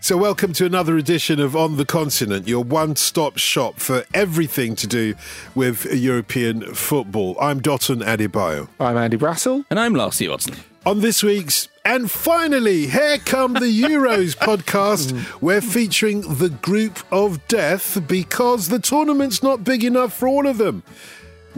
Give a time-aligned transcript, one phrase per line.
[0.00, 4.76] So, welcome to another edition of On the Continent, your one stop shop for everything
[4.76, 5.14] to do
[5.56, 7.36] with European football.
[7.40, 8.68] I'm Dotun Adebayo.
[8.78, 9.64] I'm Andy Brassel.
[9.68, 10.56] And I'm Lars Sivertsen.
[10.86, 17.46] On this week's And Finally, Here Come the Euros podcast, we're featuring the group of
[17.48, 20.84] death because the tournament's not big enough for all of them.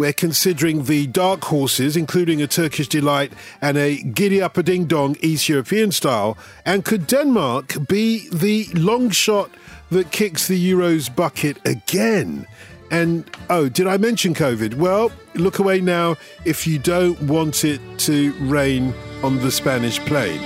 [0.00, 4.86] We're considering the dark horses, including a Turkish delight and a giddy up a ding
[4.86, 6.38] dong East European style.
[6.64, 9.50] And could Denmark be the long shot
[9.90, 12.46] that kicks the Euros bucket again?
[12.90, 14.76] And oh, did I mention COVID?
[14.76, 20.40] Well, look away now if you don't want it to rain on the Spanish plain.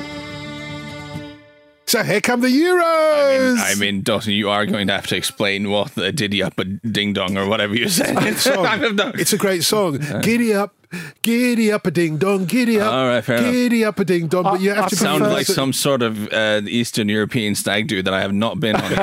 [1.87, 3.59] So here come the Euros.
[3.59, 6.59] I mean, Dotun, you are going to have to explain what uh, the Diddy Up
[6.59, 8.17] a Ding Dong or whatever you said.
[8.25, 8.47] It's,
[9.21, 10.03] it's a great song.
[10.03, 10.21] Uh.
[10.21, 10.75] Giddy up,
[11.23, 13.53] giddy up a ding dong, giddy up, All right, fair enough.
[13.53, 14.45] giddy up a ding dong.
[14.45, 17.89] But you have I to Sound like that- some sort of uh, Eastern European stag
[17.89, 18.83] do that I have not been on.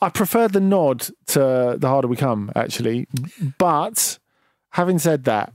[0.00, 3.08] I prefer the nod to the harder we come, actually.
[3.58, 4.18] But
[4.70, 5.52] having said that,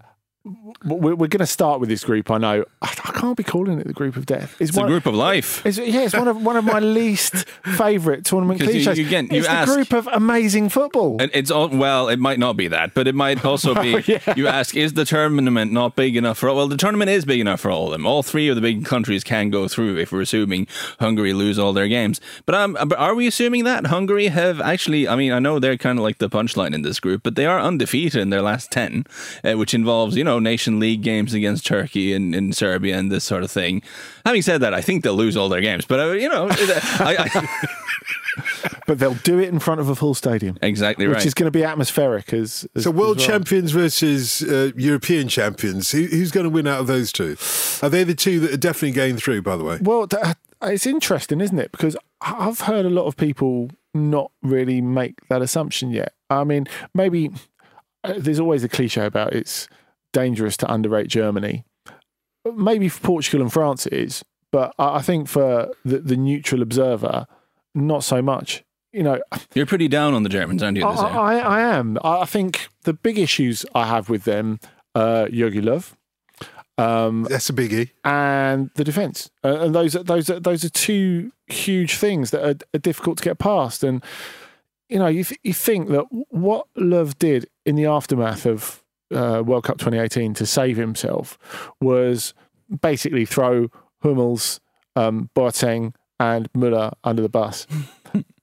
[0.84, 2.30] we're, we're going to start with this group.
[2.30, 4.56] I know I, can't be calling it the group of death.
[4.60, 5.66] It's a one, group of life.
[5.66, 8.98] It's, yeah, it's one of one of my least favourite tournament cliches.
[9.00, 11.18] you get- you it's ask- the group of amazing football.
[11.20, 12.10] And It's all well.
[12.10, 14.04] It might not be that, but it might also be.
[14.36, 16.54] You ask, is the tournament not big enough for?
[16.54, 18.06] Well, the tournament is big enough for all of them.
[18.06, 20.68] All three of the big countries can go through if we're assuming
[21.00, 22.22] Hungary lose all their games.
[22.46, 25.08] But um, but are we assuming that Hungary have actually?
[25.08, 27.46] I mean, I know they're kind of like the punchline in this group, but they
[27.46, 29.06] are undefeated in their last ten,
[29.44, 33.24] uh, which involves you know nation league games against Turkey and, and Serbia and this
[33.24, 33.82] sort of thing.
[34.26, 35.86] Having said that, I think they'll lose all their games.
[35.86, 37.68] But uh, you know, I, I,
[38.88, 41.52] but they'll do it in front of a full stadium, exactly which is going to
[41.52, 42.34] be atmospheric.
[42.34, 43.38] As, as So world as well.
[43.38, 45.92] champions versus uh, European champions.
[45.92, 47.38] Who, who's going to win out of those two?
[47.86, 49.42] Are they the two that are definitely going through?
[49.42, 51.72] By the way, Well, th- it's interesting, isn't it?
[51.72, 56.14] Because I- I've heard a lot of people not really make that assumption yet.
[56.30, 57.32] I mean, maybe
[58.04, 59.68] uh, there's always a cliche about it's
[60.16, 61.64] dangerous to underrate Germany.
[62.56, 66.62] Maybe for Portugal and France it is, but I I think for the, the neutral
[66.62, 67.28] observer,
[67.74, 68.64] not so much.
[68.94, 69.20] You know,
[69.54, 70.86] You're pretty down on the Germans, aren't you?
[70.86, 70.94] I.
[70.94, 71.98] I, I am.
[72.02, 74.60] I I think the big issues I have with them,
[74.94, 75.84] uh, Jogi Löw,
[76.78, 77.90] um, that's a biggie.
[78.04, 79.30] and the defence.
[79.44, 83.18] Uh, and those are, those are, those are two huge things that are, are difficult
[83.18, 83.84] to get past.
[83.84, 84.04] And
[84.90, 88.84] you know, you th- you think that what Löw did in the aftermath of
[89.14, 91.38] uh, World Cup 2018 to save himself
[91.82, 92.34] was
[92.82, 93.70] basically throw
[94.02, 94.60] Hummels,
[94.96, 97.68] um, Boateng, and Müller under the bus.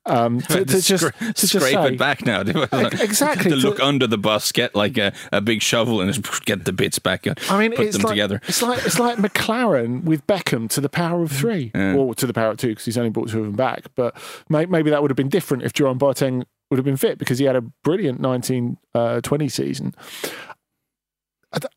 [0.04, 2.40] Um, to, to just Scra- to just scrape say, it back now.
[2.40, 6.44] exactly, to to- look under the bus, get like a, a big shovel and just
[6.44, 7.24] get the bits back.
[7.24, 8.40] uh, I mean, put it's them like, together.
[8.48, 12.32] It's like it's like McClaren with Beckham to the power of three, or to the
[12.32, 13.84] power of two because he's only brought two of them back.
[13.94, 14.16] But
[14.48, 17.38] may, maybe that would have been different if Jerome Boateng would have been fit because
[17.38, 19.94] he had a brilliant 1920 season.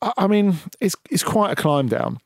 [0.01, 2.19] I, I mean, it's it's quite a climb down.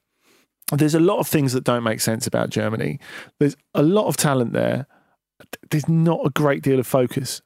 [0.71, 2.99] There's a lot of things that don't make sense about Germany.
[3.39, 4.85] There's a lot of talent there.
[5.71, 7.41] There's not a great deal of focus.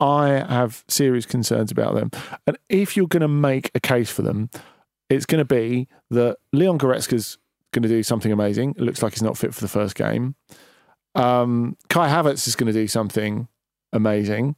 [0.00, 2.10] I have serious concerns about them.
[2.46, 4.50] And if you're going to make a case for them,
[5.08, 7.38] it's going to be that Leon Goretzka's
[7.72, 8.70] going to do something amazing.
[8.70, 10.34] It looks like he's not fit for the first game.
[11.14, 13.48] Um, Kai Havertz is going to do something
[13.92, 14.56] amazing.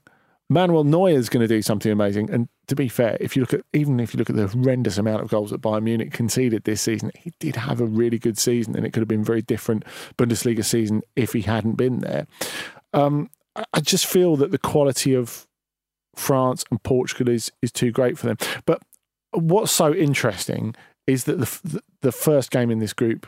[0.51, 2.31] Manuel Neuer is going to do something amazing.
[2.31, 4.97] And to be fair, if you look at even if you look at the horrendous
[4.97, 8.39] amount of goals that Bayern Munich conceded this season, he did have a really good
[8.39, 9.85] season, and it could have been very different
[10.17, 12.27] Bundesliga season if he hadn't been there.
[12.95, 13.31] Um,
[13.75, 15.47] I- just feel that the quality of
[16.15, 18.37] France and Portugal is is too great for them.
[18.65, 18.83] But
[19.33, 20.75] what's so interesting
[21.07, 23.27] is that the, the first game in this group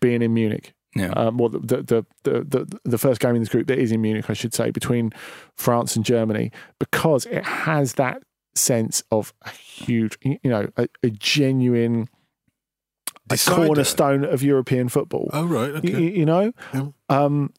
[0.00, 0.74] being in Munich.
[0.94, 1.10] Yeah.
[1.12, 4.00] Um, well, the, the the the the first game in this group that is in
[4.00, 5.12] Munich, I should say, between
[5.54, 8.22] France and Germany, because it has that
[8.56, 12.08] sense of a huge, you know, a, a genuine
[13.30, 15.30] a cornerstone of European football.
[15.32, 15.92] Oh right, okay.
[15.92, 16.88] y- you know, Yeah.
[17.08, 17.52] um,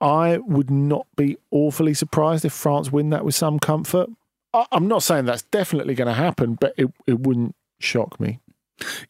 [0.00, 4.08] I would not be awfully surprised if France win that with some comfort.
[4.54, 8.38] I- I'm not saying that's definitely going to happen, but it, it wouldn't shock me.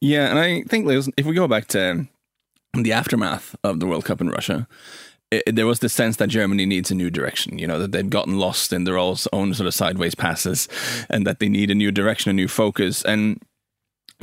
[0.00, 2.06] Yeah, and I think if we go back to
[2.82, 4.66] the aftermath of the World Cup in Russia,
[5.30, 7.58] it, there was the sense that Germany needs a new direction.
[7.58, 10.68] You know that they'd gotten lost in their own sort of sideways passes,
[11.08, 13.02] and that they need a new direction, a new focus.
[13.02, 13.40] And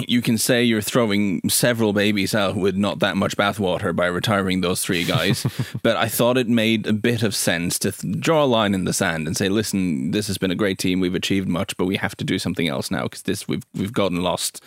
[0.08, 4.62] you can say you're throwing several babies out with not that much bathwater by retiring
[4.62, 5.46] those three guys.
[5.84, 8.86] but I thought it made a bit of sense to th- draw a line in
[8.86, 11.00] the sand and say, listen, this has been a great team.
[11.00, 13.94] We've achieved much, but we have to do something else now because this we've we've
[13.94, 14.64] gotten lost.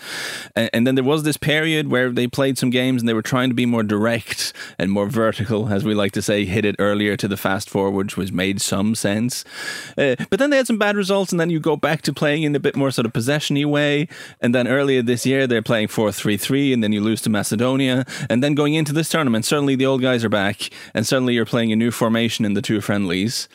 [0.55, 3.23] And, and, then there was this period where they played some games and they were
[3.23, 6.77] trying to be more direct and more vertical, as we like to say, hit it
[6.79, 9.45] earlier to the fast forward, which made some sense.
[9.97, 12.43] Uh, but then they had some bad results, and then you go back to playing
[12.43, 14.09] in a bit more sort of possessiony way.
[14.41, 18.43] And then earlier this year they're playing 4-3-3 and then you lose to Macedonia and
[18.43, 21.73] then going into this tournament certainly the old guys are back and suddenly you're playing
[21.73, 23.49] a new formation in the two friendlies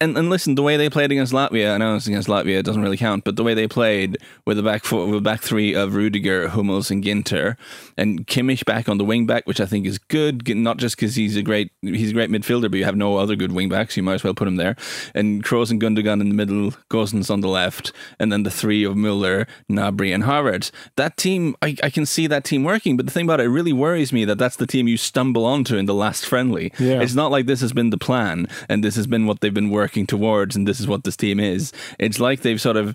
[0.00, 2.64] and, and listen, the way they played against Latvia, I know it's against Latvia, it
[2.64, 5.40] doesn't really count, but the way they played with the back four, with the back
[5.40, 7.56] three of Rudiger, Hummels, and Ginter,
[7.96, 11.14] and Kimmich back on the wing back, which I think is good, not just because
[11.14, 13.96] he's a great he's a great midfielder, but you have no other good wing backs,
[13.96, 14.76] you might as well put him there.
[15.14, 18.84] And Kroos and Gundogan in the middle, Gosens on the left, and then the three
[18.84, 20.70] of Müller, Gnabry, and Havertz.
[20.96, 23.48] That team, I, I can see that team working, but the thing about it, it
[23.48, 26.72] really worries me that that's the team you stumble onto in the last friendly.
[26.78, 27.00] Yeah.
[27.00, 29.70] It's not like this has been the plan, and this has been what they've been
[29.70, 31.72] working towards, and this is what this team is.
[31.98, 32.94] It's like they've sort of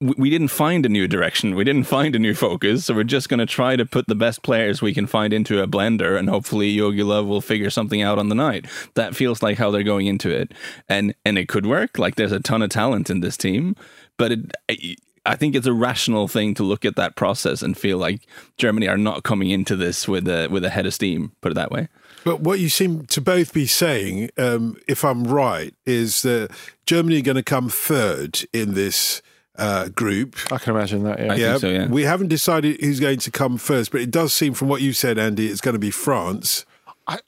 [0.00, 1.54] we didn't find a new direction.
[1.54, 2.84] We didn't find a new focus.
[2.84, 5.62] So we're just going to try to put the best players we can find into
[5.62, 8.66] a blender, and hopefully Jogi Löw will figure something out on the night.
[8.94, 10.52] That feels like how they're going into it,
[10.88, 11.98] and and it could work.
[11.98, 13.76] Like there's a ton of talent in this team,
[14.18, 17.98] but it, I think it's a rational thing to look at that process and feel
[17.98, 18.26] like
[18.56, 21.32] Germany are not coming into this with a with a head of steam.
[21.40, 21.88] Put it that way.
[22.24, 26.50] But what you seem to both be saying, um, if I'm right, is that
[26.86, 29.20] Germany are going to come third in this
[29.56, 30.36] uh, group.
[30.50, 31.18] I can imagine that.
[31.18, 31.34] Yeah.
[31.34, 31.58] Yeah.
[31.58, 31.86] So, yeah.
[31.86, 34.92] We haven't decided who's going to come first, but it does seem, from what you
[34.92, 36.64] said, Andy, it's going to be France.
[37.06, 37.18] I,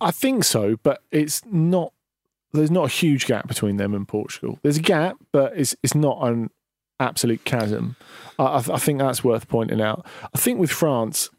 [0.00, 1.92] I think so, but it's not.
[2.52, 4.58] There's not a huge gap between them and Portugal.
[4.62, 6.50] There's a gap, but it's it's not an
[7.00, 7.96] absolute chasm.
[8.38, 10.06] I, I think that's worth pointing out.
[10.34, 11.30] I think with France,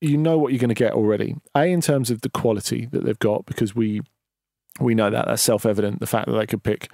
[0.00, 1.36] you know what you're going to get already.
[1.54, 4.00] A in terms of the quality that they've got, because we
[4.80, 6.00] we know that that's self evident.
[6.00, 6.90] The fact that they could pick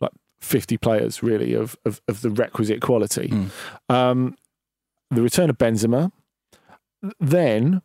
[0.00, 3.28] like 50 players really of of, of the requisite quality.
[3.28, 3.50] Mm.
[3.88, 4.36] Um,
[5.10, 6.12] the return of Benzema,
[7.20, 7.80] then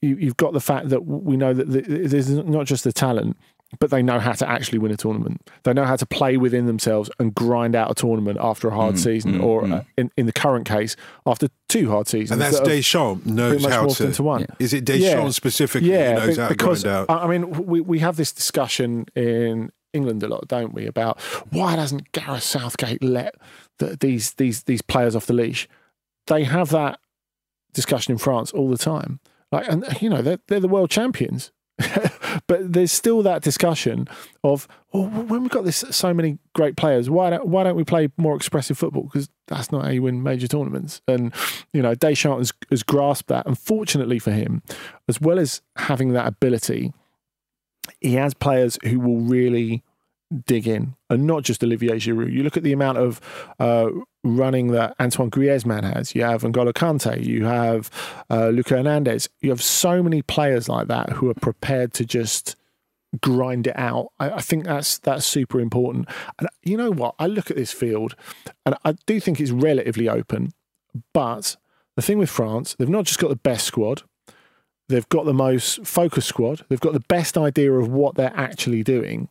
[0.00, 3.36] you, have got the fact that we know that there's not just the talent,
[3.80, 5.46] but they know how to actually win a tournament.
[5.64, 8.94] They know how to play within themselves and grind out a tournament after a hard
[8.94, 9.72] mm, season, mm, or mm.
[9.72, 12.30] Uh, in, in the current case, after two hard seasons.
[12.32, 14.12] And that's Deschamps knows how to.
[14.12, 14.40] to one.
[14.40, 14.46] Yeah.
[14.58, 15.28] Is it Deschamps yeah.
[15.30, 17.22] specifically yeah, knows how because, to grind out?
[17.22, 21.76] I mean, we, we have this discussion in England a lot, don't we, about why
[21.76, 23.34] doesn't Gareth Southgate let
[23.78, 25.68] the, these these these players off the leash?
[26.26, 27.00] They have that
[27.72, 29.20] discussion in France all the time.
[29.50, 31.52] Like, and you know, they're, they're the world champions.
[32.46, 34.08] but there's still that discussion
[34.42, 37.84] of well, when we've got this so many great players, why don't why don't we
[37.84, 39.04] play more expressive football?
[39.04, 41.00] Because that's not how you win major tournaments.
[41.06, 41.32] And
[41.72, 43.46] you know, Deschamps has, has grasped that.
[43.46, 44.62] Unfortunately for him,
[45.08, 46.92] as well as having that ability,
[48.00, 49.84] he has players who will really
[50.46, 52.32] dig in, and not just Olivier Giroud.
[52.32, 53.20] You look at the amount of
[53.60, 53.88] uh,
[54.24, 56.14] running that Antoine Griezmann has.
[56.14, 57.24] You have N'Golo Kante.
[57.24, 57.90] You have
[58.30, 59.28] uh, Luca Hernandez.
[59.40, 62.56] You have so many players like that who are prepared to just
[63.20, 64.12] grind it out.
[64.18, 66.08] I, I, think that's that's super important.
[66.38, 67.14] And you know what?
[67.18, 68.14] I look at this field,
[68.66, 70.52] and I do think it's relatively open.
[71.14, 71.56] But
[71.96, 74.02] the thing with France, they've not just got the best squad.
[74.88, 76.64] They've got the most focused squad.
[76.68, 79.28] They've got the best idea of what they're actually doing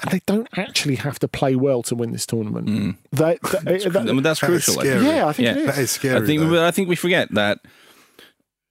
[0.00, 2.68] and they don't actually have to play well to win this tournament.
[2.68, 2.96] Mm.
[3.12, 4.84] They, they, that, I mean, that's that crucial.
[4.84, 5.52] Yeah, I think yeah.
[5.52, 5.66] it is.
[5.66, 6.22] That is scary.
[6.22, 7.60] I think, I think we forget that.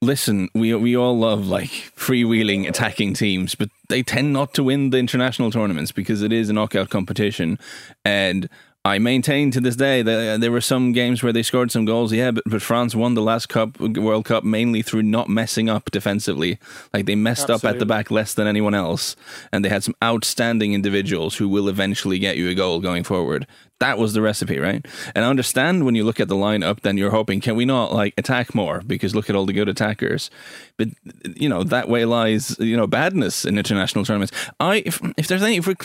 [0.01, 4.89] Listen, we we all love like freewheeling attacking teams, but they tend not to win
[4.89, 7.57] the international tournaments because it is a knockout competition,
[8.03, 8.49] and
[8.85, 11.85] I maintain to this day that uh, there were some games where they scored some
[11.85, 15.69] goals, yeah, but, but France won the last cup World Cup mainly through not messing
[15.69, 16.59] up defensively.
[16.93, 17.69] Like they messed Absolutely.
[17.69, 19.15] up at the back less than anyone else,
[19.53, 23.47] and they had some outstanding individuals who will eventually get you a goal going forward.
[23.79, 24.85] That was the recipe, right?
[25.15, 27.93] And I understand when you look at the lineup, then you're hoping, can we not
[27.93, 28.81] like attack more?
[28.85, 30.29] Because look at all the good attackers.
[30.77, 30.89] But
[31.37, 34.33] you know that way lies you know badness in international tournaments.
[34.59, 35.75] I if, if there's any if we're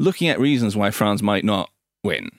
[0.00, 1.70] looking at reasons why France might not
[2.06, 2.30] win.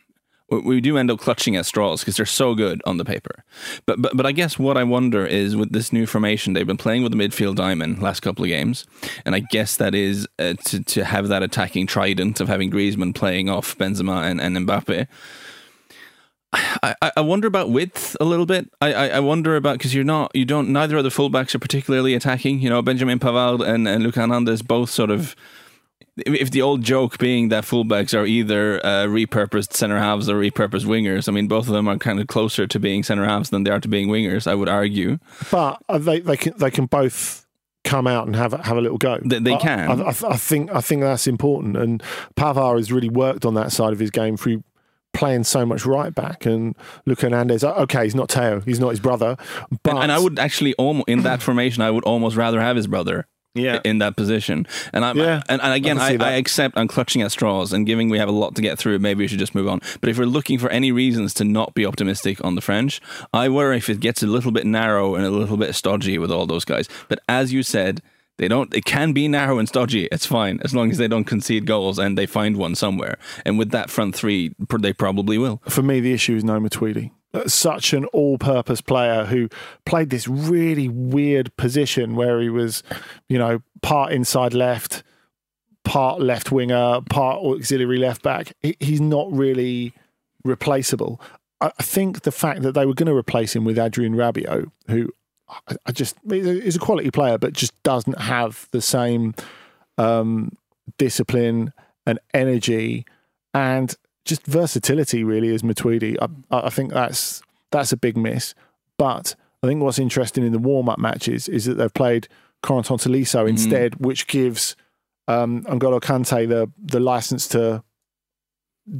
[0.49, 3.43] We do end up clutching at straws because they're so good on the paper.
[3.85, 6.77] But, but but I guess what I wonder is with this new formation, they've been
[6.77, 8.85] playing with the midfield diamond last couple of games,
[9.25, 13.13] and I guess that is uh, to to have that attacking trident of having Griezmann
[13.13, 15.07] playing off Benzema and, and Mbappe.
[16.53, 18.69] I, I wonder about width a little bit.
[18.79, 21.59] I, I, I wonder about because you're not you don't neither of the fullbacks are
[21.59, 22.59] particularly attacking.
[22.59, 25.35] You know Benjamin Pavard and, and Luca Hernandez both sort of
[26.25, 30.85] if the old joke being that fullbacks are either uh, repurposed centre halves or repurposed
[30.85, 33.63] wingers, I mean, both of them are kind of closer to being centre halves than
[33.63, 34.47] they are to being wingers.
[34.47, 35.19] I would argue,
[35.51, 37.45] but uh, they they can they can both
[37.83, 39.19] come out and have have a little go.
[39.23, 40.01] They, they can.
[40.01, 42.01] I, I, I, think I think that's important, and
[42.35, 44.63] Pavard has really worked on that side of his game through
[45.13, 46.45] playing so much right back.
[46.45, 49.37] And Luke Hernandez, okay, he's not Theo, he's not his brother,
[49.83, 52.75] but and, and I would actually almost in that formation, I would almost rather have
[52.75, 53.81] his brother yeah.
[53.83, 54.67] in that position.
[54.93, 58.09] And I'm yeah, and, and again I, I, accept I'm clutching at straws and giving
[58.09, 59.81] we have a lot to get through, maybe we should just move on.
[60.01, 63.01] But if we're looking for any reasons to not be optimistic on the French,
[63.33, 66.31] I worry if it gets a little bit narrow and a little bit stodgy with
[66.31, 66.87] all those guys.
[67.07, 68.01] But as you said,
[68.37, 68.73] they don't.
[68.73, 70.07] It can be narrow and stodgy.
[70.11, 73.17] It's fine as long as they don't concede goals and they find one somewhere.
[73.45, 75.61] And with that front three, they probably will.
[75.67, 77.11] For me, the issue is no Matuidi
[77.45, 79.49] such an all-purpose player who
[79.85, 82.83] played this really weird position where he was,
[83.29, 85.03] you know, part inside left,
[85.83, 88.53] part left winger, part auxiliary left back.
[88.79, 89.93] He's not really
[90.43, 91.21] replaceable.
[91.59, 95.11] I think the fact that they were going to replace him with Adrien Rabiot, who
[95.85, 99.33] I just is a quality player, but just doesn't have the same
[99.97, 100.51] um,
[100.97, 101.73] discipline
[102.05, 103.05] and energy
[103.53, 103.95] and
[104.27, 106.17] just versatility really is Matuidi.
[106.21, 107.41] I, I think that's
[107.71, 108.53] that's a big miss.
[108.97, 112.27] But I think what's interesting in the warm up matches is that they've played
[112.63, 113.49] Corentin Tolisso mm-hmm.
[113.49, 114.01] instead, mm.
[114.01, 114.75] which gives
[115.27, 117.83] um, N'Golo Kante the the license to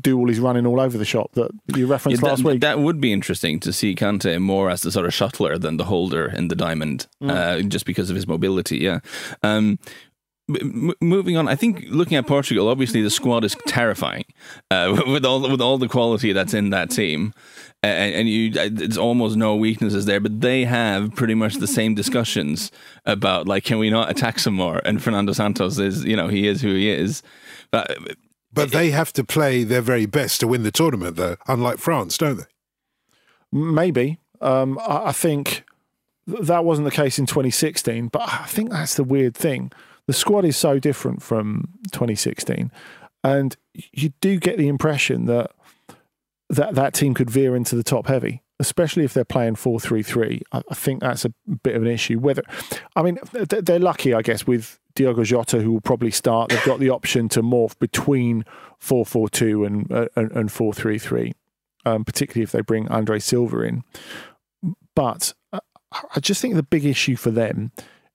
[0.02, 2.60] do all his running all over the shop that you referenced yeah, that, last week.
[2.60, 5.86] That would be interesting to see Kante more as the sort of shuttler than the
[5.86, 7.30] holder in the diamond, mm.
[7.32, 8.80] uh, just because of his mobility.
[8.80, 9.00] Yeah.
[9.44, 9.80] Um,
[10.50, 14.26] M- moving on, I think looking at Portugal, obviously the squad is terrifying
[14.72, 17.34] uh, with all with all the quality that's in that team,
[17.84, 20.22] and, and you it's almost no weaknesses there.
[20.22, 22.72] But they have pretty much the same discussions
[23.06, 24.82] about like, can we not attack some more?
[24.86, 27.24] And Fernando Santos is, you know, he is who he is,
[27.70, 27.98] but
[28.54, 31.36] but they have to play their very best to win the tournament, though.
[31.48, 32.44] Unlike France, don't they?
[33.52, 34.20] Maybe.
[34.42, 35.64] Um, I, I think
[36.26, 39.72] that wasn't the case in 2016, but I think that's the weird thing
[40.08, 42.72] the squad is so different from 2016,
[43.24, 45.52] and you do get the impression that
[46.50, 50.02] that that team could veer into the top heavy, especially if they're playing four three
[50.02, 50.42] three.
[50.52, 51.34] I, I think that's a
[51.64, 52.20] bit of an issue.
[52.20, 52.44] Whether,
[52.96, 56.50] I mean, they're lucky, I guess, with Diogo Jota, who will probably start.
[56.50, 58.46] They've got the option to morph between
[58.80, 61.34] four four two and and, and four three three,
[61.86, 63.84] um, particularly if they bring Andre Silva in.
[64.96, 65.60] But uh,
[65.92, 67.72] I just think the big issue for them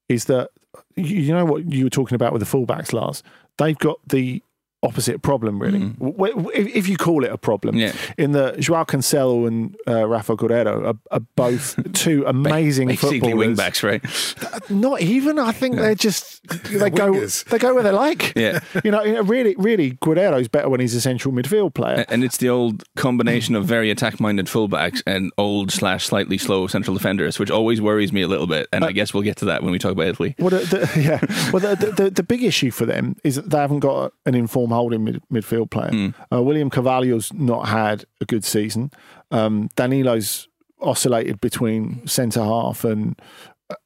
[0.09, 0.51] is that
[0.97, 3.23] you know what you were talking about with the fullbacks, Lars.
[3.59, 4.43] They've got the
[4.83, 5.79] opposite problem, really.
[5.81, 6.51] Mm.
[6.55, 7.93] If you call it a problem, yeah.
[8.19, 13.59] in the Joao Cancelo and uh, Rafa Guerreiro are, are both two amazing Basically footballers.
[13.59, 14.71] wingbacks, right?
[14.71, 15.39] Not even.
[15.39, 18.33] I think they're just they go they go where they like.
[18.37, 22.05] Yeah, you know, really, really, Guerreiro's better when he's a central midfield player.
[22.09, 26.97] And it's the old combination of very attack-minded fullbacks and old slash slightly slow central
[26.97, 28.67] defenders, which always worries me a little bit.
[28.73, 30.35] And uh, I guess we'll get to that when we talk about Italy.
[30.39, 31.51] Well, the, the, yeah.
[31.53, 34.72] Well, the, the, the big issue for them is that they haven't got an informed
[34.73, 35.91] holding mid, midfield player.
[35.91, 36.15] Mm.
[36.33, 38.91] Uh, William Carvalho's not had a good season.
[39.31, 40.49] Um, Danilo's
[40.81, 43.21] oscillated between centre half and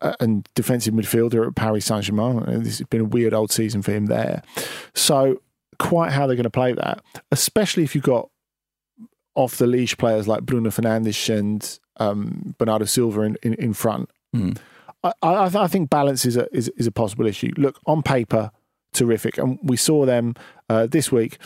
[0.00, 2.44] uh, and defensive midfielder at Paris Saint Germain.
[2.62, 4.42] This has been a weird old season for him there.
[4.94, 5.40] So,
[5.78, 8.28] quite how they're going to play that, especially if you've got
[9.34, 14.10] off the leash players like Bruno Fernandes and um, Bernardo Silva in, in, in front.
[14.34, 14.58] Mm.
[15.04, 17.52] I, I, I, think balance is a is, is a possible issue.
[17.56, 18.50] Look on paper,
[18.96, 19.38] terrific.
[19.38, 20.34] And we saw them
[20.68, 21.38] uh, this week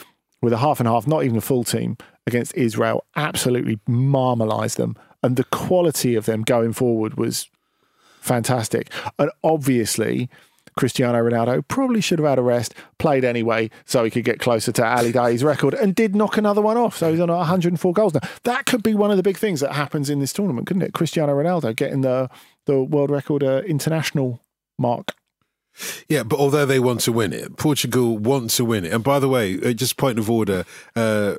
[0.43, 4.97] with a half and half, not even a full team against Israel, absolutely marmalise them.
[5.23, 7.51] And the quality of them going forward was
[8.21, 8.91] fantastic.
[9.19, 10.31] And obviously,
[10.77, 14.73] Cristiano Ronaldo probably should have had a rest, played anyway, so he could get closer
[14.73, 16.97] to Ali Daei's record, and did knock another one off.
[16.97, 18.21] So he's on 104 goals now.
[18.45, 20.95] That could be one of the big things that happens in this tournament, couldn't it?
[20.95, 22.31] Cristiano Ronaldo getting the
[22.67, 24.41] the world record uh, international
[24.79, 25.15] mark.
[26.09, 28.93] Yeah, but although they want to win it, Portugal want to win it.
[28.93, 30.65] And by the way, uh, just point of order,
[30.97, 31.37] uh,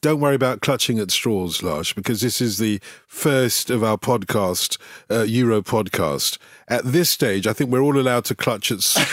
[0.00, 4.78] don't worry about clutching at straws, Lars, because this is the first of our podcast,
[5.10, 6.38] uh, Euro podcast.
[6.70, 9.12] At this stage, I think we're all allowed to clutch at straws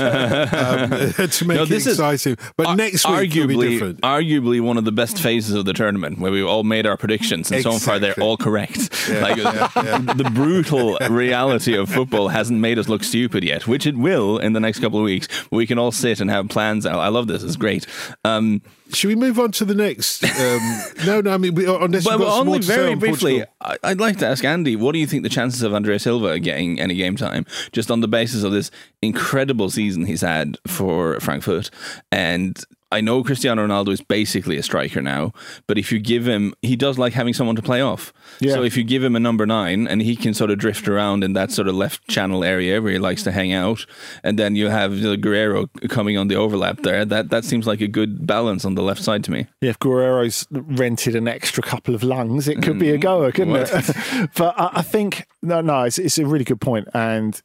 [0.00, 0.90] um,
[1.30, 2.36] to make no, it exciting.
[2.56, 4.00] but ar- next week arguably, will be different.
[4.02, 7.50] Arguably one of the best phases of the tournament, where we all made our predictions,
[7.50, 7.78] and exactly.
[7.78, 9.08] so far they're all correct.
[9.08, 9.98] Yeah, like yeah, yeah.
[9.98, 14.52] the brutal reality of football hasn't made us look stupid yet, which it will in
[14.52, 15.28] the next couple of weeks.
[15.50, 16.84] We can all sit and have plans.
[16.84, 17.86] I love this; it's great.
[18.24, 18.60] Um,
[18.92, 20.24] Should we move on to the next?
[20.24, 21.30] Um, no, no.
[21.32, 23.44] I mean, we, unless Well, you've got some only more to say very on briefly.
[23.62, 26.38] I- I'd like to ask Andy, what do you think the chances of Andre Silva
[26.38, 31.18] getting any game time, just on the basis of this incredible season he's had for
[31.20, 31.70] Frankfurt?
[32.12, 35.32] And I know Cristiano Ronaldo is basically a striker now,
[35.66, 38.14] but if you give him, he does like having someone to play off.
[38.40, 38.54] Yeah.
[38.54, 41.22] So if you give him a number nine and he can sort of drift around
[41.22, 43.84] in that sort of left channel area where he likes to hang out,
[44.22, 47.82] and then you have the Guerreiro coming on the overlap there, that, that seems like
[47.82, 49.46] a good balance on the left side to me.
[49.60, 53.36] Yeah, if Guerreiro's rented an extra couple of lungs, it could be a goer, mm-hmm.
[53.36, 53.70] couldn't What?
[53.70, 54.30] it?
[54.36, 57.40] but I, I think no, no, it's, it's a really good point, and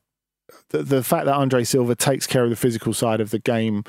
[0.69, 3.83] the, the fact that Andre Silva takes care of the physical side of the game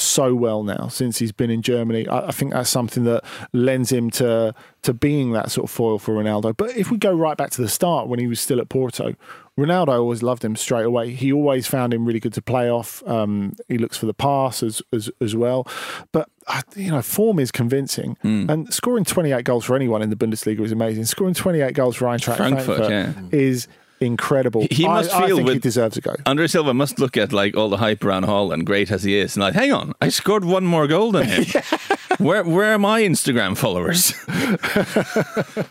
[0.00, 3.90] so well now since he's been in Germany, I, I think that's something that lends
[3.92, 6.56] him to to being that sort of foil for Ronaldo.
[6.56, 9.14] But if we go right back to the start when he was still at Porto,
[9.58, 11.10] Ronaldo always loved him straight away.
[11.10, 13.06] He always found him really good to play off.
[13.06, 15.66] Um, he looks for the pass as as, as well.
[16.12, 18.16] But uh, you know, form is convincing,
[18.48, 21.04] and scoring 28 goals for anyone in the Bundesliga is amazing.
[21.04, 23.38] Scoring 28 goals for Eintracht Frankfurt, Frankfurt, yeah.
[23.38, 23.68] is
[24.00, 24.66] incredible.
[24.70, 26.14] He must I, feel think he deserves a go.
[26.26, 29.36] Andre Silva must look at like all the hype around Haaland, great as he is,
[29.36, 31.62] and like, hang on, I scored one more goal than him.
[32.18, 34.12] Where where are my Instagram followers?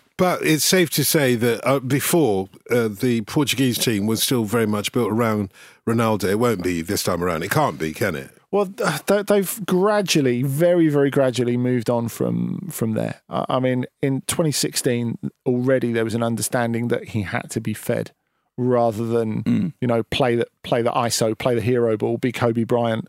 [0.20, 4.66] But it's safe to say that uh, before uh, the Portuguese team was still very
[4.66, 5.50] much built around
[5.88, 6.26] Ronaldo.
[6.26, 7.42] It won't be this time around.
[7.42, 8.30] It can't be, can it?
[8.52, 13.22] Well, th- th- they've gradually, very, very gradually moved on from from there.
[13.30, 17.74] I I mean, in 2016, already there was an understanding that he had to be
[17.74, 18.12] fed
[18.60, 19.74] rather than mm.
[19.82, 23.08] you know play that play the ISO, play the hero ball, be Kobe Bryant.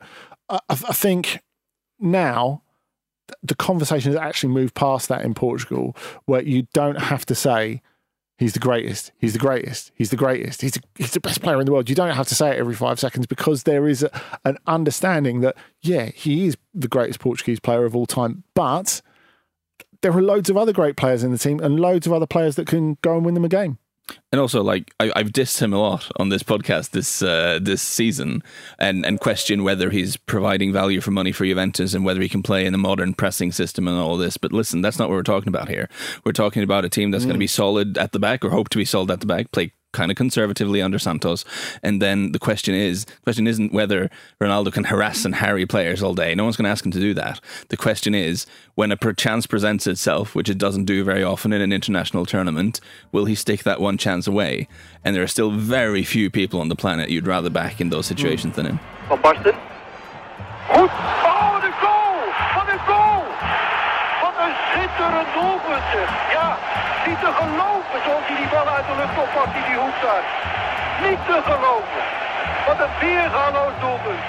[0.49, 1.41] I, I I think
[1.99, 2.63] now
[3.43, 7.83] the conversation has actually moved past that in Portugal, where you don't have to say
[8.39, 11.61] he's the greatest, he's the greatest, he's the greatest, he's the, he's the best player
[11.61, 11.89] in the world.
[11.89, 14.11] You don't have to say it every five seconds because there is a,
[14.45, 19.03] an understanding that, yeah, he is the greatest Portuguese player of all time, but
[20.03, 22.57] there are loads of other great players in the team and loads of other players
[22.57, 23.79] that can go and win them a game.
[24.33, 27.83] And also, like I, I've dissed him a lot on this podcast this uh, this
[27.83, 28.43] season,
[28.79, 32.43] and and question whether he's providing value for money for Juventus and whether he can
[32.43, 34.37] play in a modern pressing system and all this.
[34.37, 35.89] But listen, that's not what we're talking about here.
[36.25, 38.69] We're talking about a team that's going to be solid at the back, or hope
[38.71, 41.45] to be solid at the back, play kind of conservatively under Santos.
[41.83, 46.03] And then the question is, the question isn't whether Ronaldo can harass and harry players
[46.03, 46.35] all day.
[46.35, 47.41] No one's going to ask him to do that.
[47.69, 51.53] The question is, when a per chance presents itself, which it doesn't do very often
[51.53, 52.81] in an international tournament,
[53.13, 54.69] will he stick that one chance away?
[55.05, 58.07] And there are still very few people on the planet you'd rather back in those
[58.07, 58.81] situations than him.
[59.09, 59.55] Van Basten.
[60.69, 60.91] Goed.
[60.91, 62.19] Oh, wat een goal!
[62.55, 63.23] Wat een goal!
[64.23, 65.85] Wat een schitterend doelpunt.
[65.93, 66.09] zeg.
[66.33, 66.59] Ja,
[67.07, 67.80] niet te geloven
[68.37, 69.19] die bal uit de lucht
[69.69, 70.01] die hoek.
[71.07, 72.03] Niet te geloven.
[72.67, 72.95] Wat een
[73.81, 74.25] doelpunt.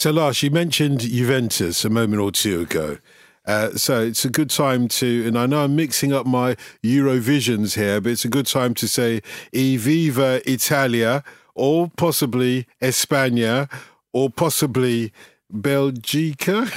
[0.00, 2.96] So, Lars, you mentioned Juventus a moment or two ago.
[3.46, 7.74] Uh, so it's a good time to, and I know I'm mixing up my Eurovisions
[7.74, 9.22] here, but it's a good time to say
[9.52, 11.24] "E viva Italia"
[11.54, 13.68] or possibly España
[14.12, 15.12] or possibly
[15.52, 16.70] Belgica.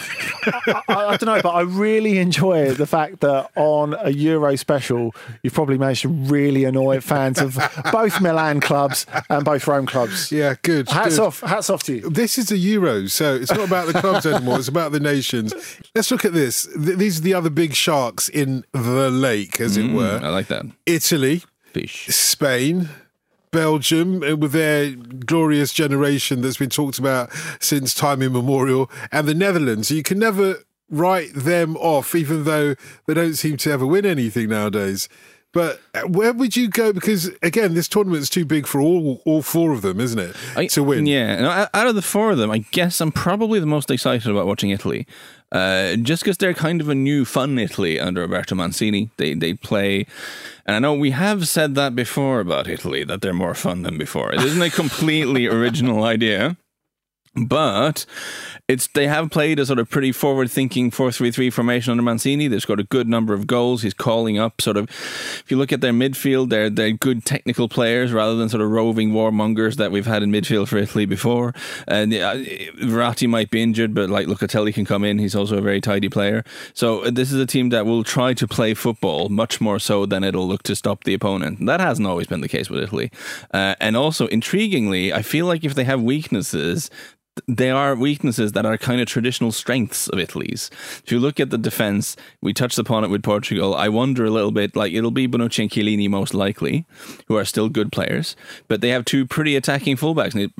[0.87, 5.13] I, I don't know, but I really enjoy the fact that on a Euro special,
[5.41, 7.57] you've probably managed to really annoy fans of
[7.91, 10.31] both Milan clubs and both Rome clubs.
[10.31, 10.89] yeah, good.
[10.89, 11.23] Hats good.
[11.25, 12.09] off, hats off to you.
[12.09, 14.59] This is the Euros, so it's not about the clubs anymore.
[14.59, 15.53] It's about the nations.
[15.95, 16.67] Let's look at this.
[16.73, 20.19] Th- These are the other big sharks in the lake, as it mm, were.
[20.23, 20.65] I like that.
[20.85, 22.07] Italy, Fish.
[22.07, 22.89] Spain,
[23.53, 29.33] Belgium, uh, with their glorious generation that's been talked about since time immemorial, and the
[29.33, 29.89] Netherlands.
[29.89, 30.57] You can never
[30.89, 32.75] write them off, even though
[33.07, 35.07] they don't seem to ever win anything nowadays.
[35.53, 36.91] But uh, where would you go?
[36.91, 40.35] Because again, this tournament's too big for all all four of them, isn't it?
[40.57, 41.05] I- to win.
[41.05, 44.29] Yeah, and out of the four of them, I guess I'm probably the most excited
[44.29, 45.05] about watching Italy.
[45.53, 49.11] Uh, just because they're kind of a new, fun Italy under Roberto Mancini.
[49.17, 50.07] They they play,
[50.65, 53.97] and I know we have said that before about Italy that they're more fun than
[53.99, 54.33] before.
[54.33, 56.57] It isn't a completely original idea,
[57.35, 58.05] but
[58.67, 62.47] it's they have played a sort of pretty forward-thinking 4-3-3 formation under Mancini.
[62.47, 63.81] They've scored a good number of goals.
[63.81, 64.89] He's calling up sort of.
[64.89, 68.69] If you look at their midfield, they're they're good technical players rather than sort of
[68.69, 71.53] roving warmongers that we've had in midfield for Italy before.
[71.87, 75.17] And uh, Verratti might be injured, but like Locatelli can come in.
[75.17, 76.43] He's also a very tidy player.
[76.73, 80.05] So uh, this is a team that will try to play football much more so
[80.05, 81.65] than it'll look to stop the opponent.
[81.65, 83.11] That hasn't always been the case with Italy.
[83.53, 86.89] Uh, and also, intriguingly, I feel like if they have weaknesses
[87.47, 90.69] they are weaknesses that are kind of traditional strengths of Italy's.
[91.03, 93.73] If you look at the defense, we touched upon it with Portugal.
[93.75, 96.85] I wonder a little bit, like it'll be Bonucci and Chiellini most likely,
[97.27, 98.35] who are still good players,
[98.67, 100.51] but they have two pretty attacking fullbacks,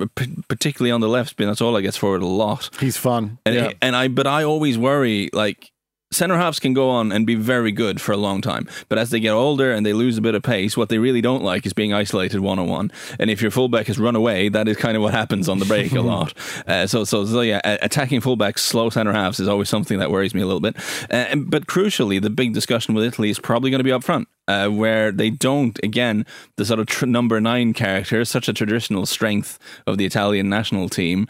[0.48, 1.36] particularly on the left.
[1.36, 2.70] Spinazzola gets forward a lot.
[2.80, 3.72] He's fun, and, yeah.
[3.80, 5.70] and I, but I always worry, like
[6.14, 9.10] center halves can go on and be very good for a long time, but as
[9.10, 11.66] they get older and they lose a bit of pace, what they really don't like
[11.66, 12.92] is being isolated one on one.
[13.18, 15.64] And if your fullback has run away, that is kind of what happens on the
[15.64, 16.34] break a lot.
[16.66, 20.34] Uh, so, so, so, yeah, attacking fullbacks, slow center halves is always something that worries
[20.34, 20.76] me a little bit.
[21.10, 24.28] Uh, but crucially, the big discussion with Italy is probably going to be up front
[24.48, 26.26] uh, where they don't, again,
[26.56, 30.88] the sort of tr- number nine character, such a traditional strength of the Italian national
[30.88, 31.26] team.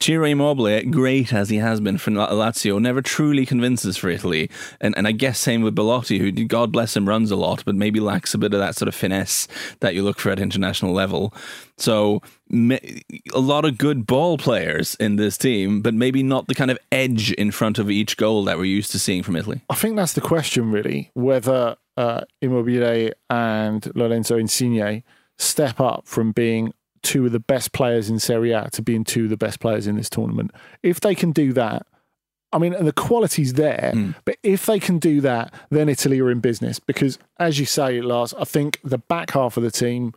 [0.00, 4.50] Ciro Immobile, great as he has been for Lazio, never truly convinces for Italy.
[4.80, 7.74] And, and I guess same with Belotti, who, God bless him, runs a lot, but
[7.74, 9.48] maybe lacks a bit of that sort of finesse
[9.80, 11.34] that you look for at international level.
[11.76, 12.22] So
[12.54, 16.78] a lot of good ball players in this team, but maybe not the kind of
[16.92, 19.62] edge in front of each goal that we're used to seeing from Italy.
[19.68, 25.02] I think that's the question, really, whether uh, Immobile and Lorenzo Insigne
[25.38, 29.24] step up from being two of the best players in Serie A to being two
[29.24, 30.52] of the best players in this tournament.
[30.82, 31.86] If they can do that,
[32.52, 34.14] I mean, and the quality's there, mm.
[34.24, 36.78] but if they can do that, then Italy are in business.
[36.78, 40.14] Because, as you say, Lars, I think the back half of the team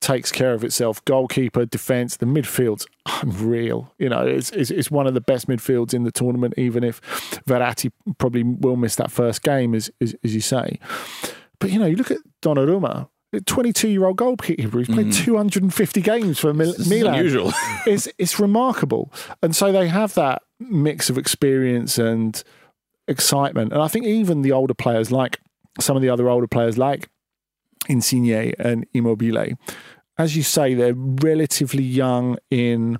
[0.00, 1.04] takes care of itself.
[1.04, 2.86] Goalkeeper, defence, the midfield's
[3.22, 3.92] unreal.
[3.98, 7.00] You know, it's, it's, it's one of the best midfields in the tournament, even if
[7.46, 10.78] Verratti probably will miss that first game, as, as, as you say.
[11.58, 13.08] But, you know, you look at Donnarumma,
[13.44, 15.24] 22 year old goalkeeper who's played mm.
[15.24, 17.14] 250 games for Mil- Milan.
[17.14, 17.52] Unusual.
[17.86, 19.12] it's, it's remarkable.
[19.42, 22.42] And so they have that mix of experience and
[23.06, 23.72] excitement.
[23.72, 25.38] And I think even the older players, like
[25.78, 27.09] some of the other older players, like
[27.90, 29.56] Insigne and Immobile,
[30.16, 32.98] as you say, they're relatively young in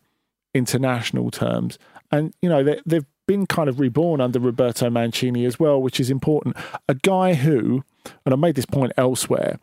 [0.55, 1.79] international terms.
[2.11, 6.01] And, you know, they, they've been kind of reborn under Roberto Mancini as well, which
[6.01, 6.57] is important.
[6.89, 7.85] A guy who,
[8.25, 9.61] and I made this point elsewhere,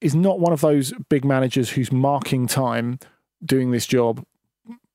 [0.00, 2.98] is not one of those big managers who's marking time
[3.44, 4.24] doing this job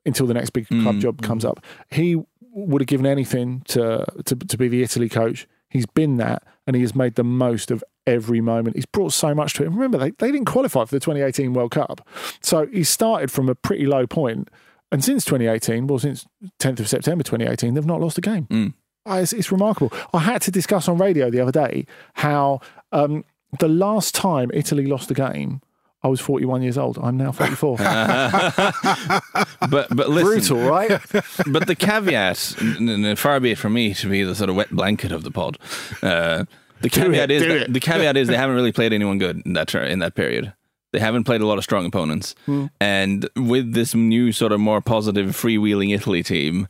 [0.06, 1.50] until the next big club mm, job comes mm.
[1.50, 1.64] up.
[1.92, 5.48] He would have given anything to, to to be the Italy coach.
[5.70, 8.76] He's been that, and he has made the most of every moment.
[8.76, 9.68] He's brought so much to it.
[9.68, 12.08] And remember, they, they didn't qualify for the 2018 World Cup.
[12.42, 14.50] So he started from a pretty low point.
[14.92, 16.26] And since 2018, well, since
[16.60, 18.48] 10th of September 2018, they've not lost a game.
[18.48, 18.74] Mm.
[19.08, 19.92] It's, it's, remarkable.
[20.14, 23.24] I had to discuss on radio the other day how um,
[23.60, 25.62] the last time Italy lost a game,
[26.04, 27.00] I was 41 years old.
[27.02, 27.78] I'm now 44.
[29.70, 30.90] but but listen, brutal, right?
[31.48, 34.70] but the caveat, and far be it from me to be the sort of wet
[34.70, 35.58] blanket of the pod.
[36.04, 36.46] Uh,
[36.82, 39.74] the caveat is that, the caveat is they haven't really played anyone good in that
[39.76, 40.54] in that period.
[40.92, 42.70] They haven't played a lot of strong opponents, mm.
[42.80, 46.68] and with this new sort of more positive freewheeling Italy team,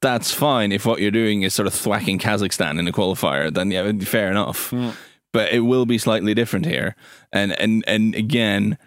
[0.00, 3.52] that's fine if what you're doing is sort of thwacking Kazakhstan in a qualifier.
[3.52, 4.70] Then yeah, fair enough.
[4.70, 4.94] Mm.
[5.32, 6.96] But it will be slightly different here,
[7.32, 8.78] and and and again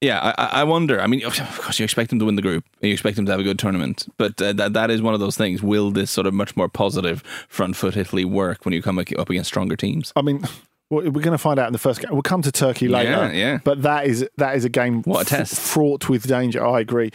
[0.00, 1.00] yeah, I, I wonder.
[1.00, 2.64] I mean, of course, you expect them to win the group.
[2.80, 5.20] You expect them to have a good tournament, but uh, that that is one of
[5.20, 5.62] those things.
[5.62, 9.30] Will this sort of much more positive front foot Italy work when you come up
[9.30, 10.12] against stronger teams?
[10.14, 10.44] I mean,
[10.90, 12.10] we're going to find out in the first game.
[12.12, 13.10] We'll come to Turkey later.
[13.10, 13.58] Yeah, yeah.
[13.64, 15.54] But that is that is a game what a test.
[15.54, 16.64] F- fraught with danger.
[16.64, 17.10] I agree.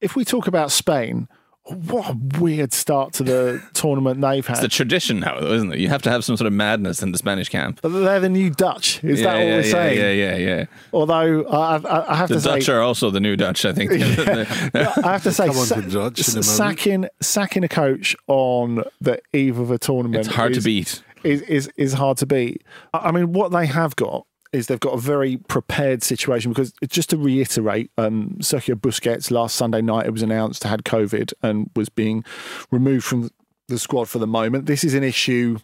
[0.00, 1.28] If we talk about Spain,
[1.70, 4.54] what a weird start to the tournament they've had.
[4.54, 5.78] It's the tradition now, though, isn't it?
[5.78, 7.80] You have to have some sort of madness in the Spanish camp.
[7.82, 9.02] But they're the new Dutch.
[9.04, 9.98] Is yeah, that what yeah, we're yeah, saying?
[9.98, 10.64] Yeah, yeah, yeah.
[10.92, 13.64] Although I, I, I have the to say, the Dutch are also the new Dutch.
[13.64, 13.90] I think.
[14.74, 20.26] I have to say, sa- sacking sacking a coach on the eve of a tournament.
[20.26, 21.02] It's hard is, to beat.
[21.22, 22.62] Is, is is hard to beat.
[22.94, 27.10] I mean, what they have got is they've got a very prepared situation because just
[27.10, 31.88] to reiterate, um, Sergio Busquets last Sunday night it was announced had COVID and was
[31.88, 32.24] being
[32.70, 33.30] removed from
[33.68, 34.66] the squad for the moment.
[34.66, 35.58] This is an issue,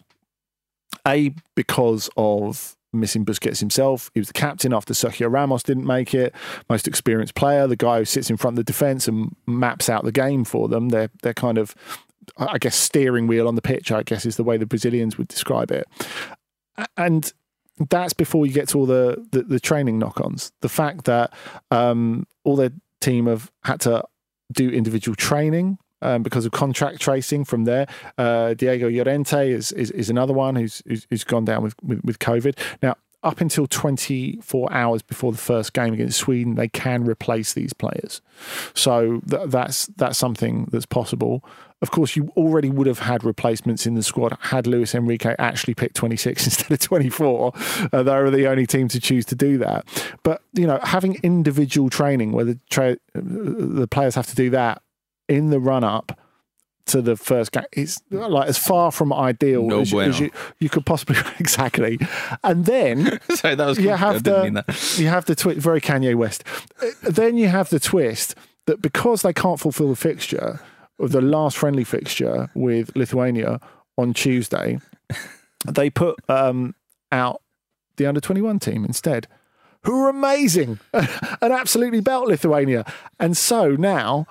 [1.05, 4.09] a because of missing Busquets himself.
[4.13, 6.33] He was the captain after Sergio Ramos didn't make it.
[6.69, 10.03] Most experienced player, the guy who sits in front of the defence and maps out
[10.03, 10.89] the game for them.
[10.89, 11.75] They're they're kind of,
[12.37, 13.91] I guess, steering wheel on the pitch.
[13.91, 15.85] I guess is the way the Brazilians would describe it.
[16.95, 17.31] And
[17.89, 20.51] that's before you get to all the the, the training knock-ons.
[20.61, 21.33] The fact that
[21.71, 24.03] um, all their team have had to
[24.51, 27.87] do individual training um, because of contact tracing from there.
[28.17, 32.03] Uh, Diego Llorente is, is, is another one who's, who's, who's gone down with, with,
[32.03, 32.57] with COVID.
[32.81, 37.73] Now, up until 24 hours before the first game against Sweden, they can replace these
[37.73, 38.21] players.
[38.73, 41.43] So th- that's that's something that's possible.
[41.81, 45.75] Of course, you already would have had replacements in the squad had Luis Enrique actually
[45.75, 47.53] picked 26 instead of 24.
[47.93, 49.85] Uh, they were the only team to choose to do that.
[50.23, 54.81] But you know, having individual training where the tra- the players have to do that
[55.29, 56.19] in the run up
[56.87, 60.31] to the first game is like as far from ideal No as, you- as you,
[60.59, 61.99] you could possibly exactly.
[62.43, 64.97] And then Sorry, that was you have the that.
[64.97, 66.43] you have the twist very Kanye West.
[66.81, 68.35] Uh, Then you have the twist
[68.67, 70.59] that because they can't fulfil the fixture
[70.99, 73.59] of the last friendly fixture with Lithuania
[73.97, 74.79] on Tuesday,
[75.65, 76.75] they put um,
[77.11, 77.41] out
[77.97, 79.27] the under twenty one team instead,
[79.83, 82.85] who are amazing and absolutely belt Lithuania.
[83.19, 84.27] And so now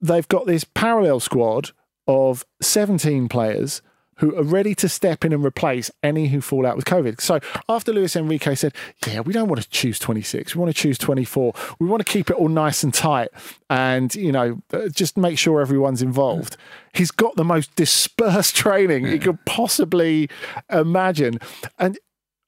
[0.00, 1.70] they've got this parallel squad
[2.06, 3.82] of 17 players
[4.16, 7.20] who are ready to step in and replace any who fall out with COVID.
[7.20, 8.74] So after Luis Enrique said,
[9.06, 12.10] Yeah, we don't want to choose 26, we want to choose 24, we want to
[12.10, 13.28] keep it all nice and tight
[13.68, 16.56] and, you know, uh, just make sure everyone's involved.
[16.94, 20.28] He's got the most dispersed training he could possibly
[20.70, 21.38] imagine.
[21.78, 21.98] And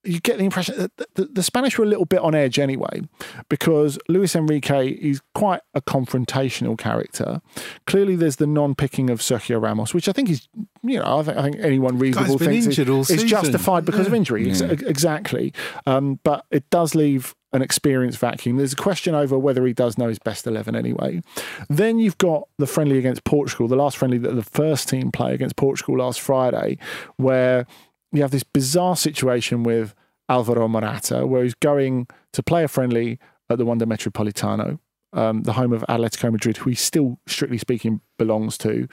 [0.08, 3.02] you get the impression that the, the, Spanish were a little bit on edge anyway,
[3.48, 7.40] because Luis Enrique is quite a confrontational character.
[7.86, 10.48] Clearly, there's the non-picking of Sergio Ramos, which I think is,
[10.82, 12.78] you know, I think, I think anyone reasonable thinks is,
[13.10, 14.16] is justified because of Yeah.
[14.18, 14.50] injury.
[14.50, 15.52] Ex- Exactly,
[15.86, 18.56] um, but it does leave an experience vacuum.
[18.56, 21.20] There's a question over whether he does know his best eleven anyway.
[21.68, 25.34] Then you've got the friendly against Portugal, the last friendly that the first team play
[25.34, 26.78] against Portugal last Friday,
[27.16, 27.66] where
[28.12, 29.94] you have this bizarre situation with
[30.28, 33.18] Alvaro Morata, where he's going to play a friendly
[33.50, 34.78] at the Wanda Metropolitano,
[35.12, 38.88] um, the home of Atletico Madrid, who he still, strictly speaking, belongs to.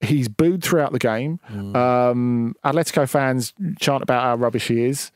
[0.00, 1.40] He's booed throughout the game.
[1.74, 5.10] Um, Atletico fans chant about how rubbish he is.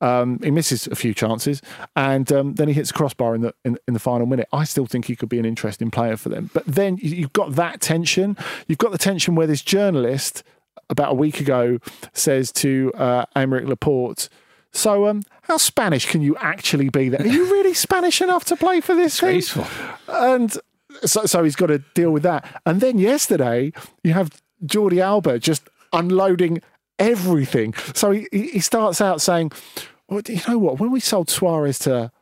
[0.00, 1.62] Um, he misses a few chances,
[1.94, 4.46] and um, then he hits a crossbar in the in, in the final minute.
[4.52, 6.50] I still think he could be an interesting player for them.
[6.52, 8.36] But then you- you've got that tension.
[8.68, 10.42] You've got the tension where this journalist
[10.90, 11.78] about a week ago
[12.12, 14.28] says to uh, Aymeric Laporte,
[14.76, 17.08] "So, um, how Spanish can you actually be?
[17.08, 17.20] There?
[17.20, 19.42] Are you really Spanish enough to play for this team?"
[20.08, 20.56] And
[21.04, 22.60] so, so he's got to deal with that.
[22.64, 24.30] And then yesterday, you have
[24.64, 26.62] Jordi Alba just unloading
[26.98, 27.74] everything.
[27.94, 29.52] So he, he he starts out saying,
[30.08, 30.78] well, you know what?
[30.78, 32.12] When we sold Suarez to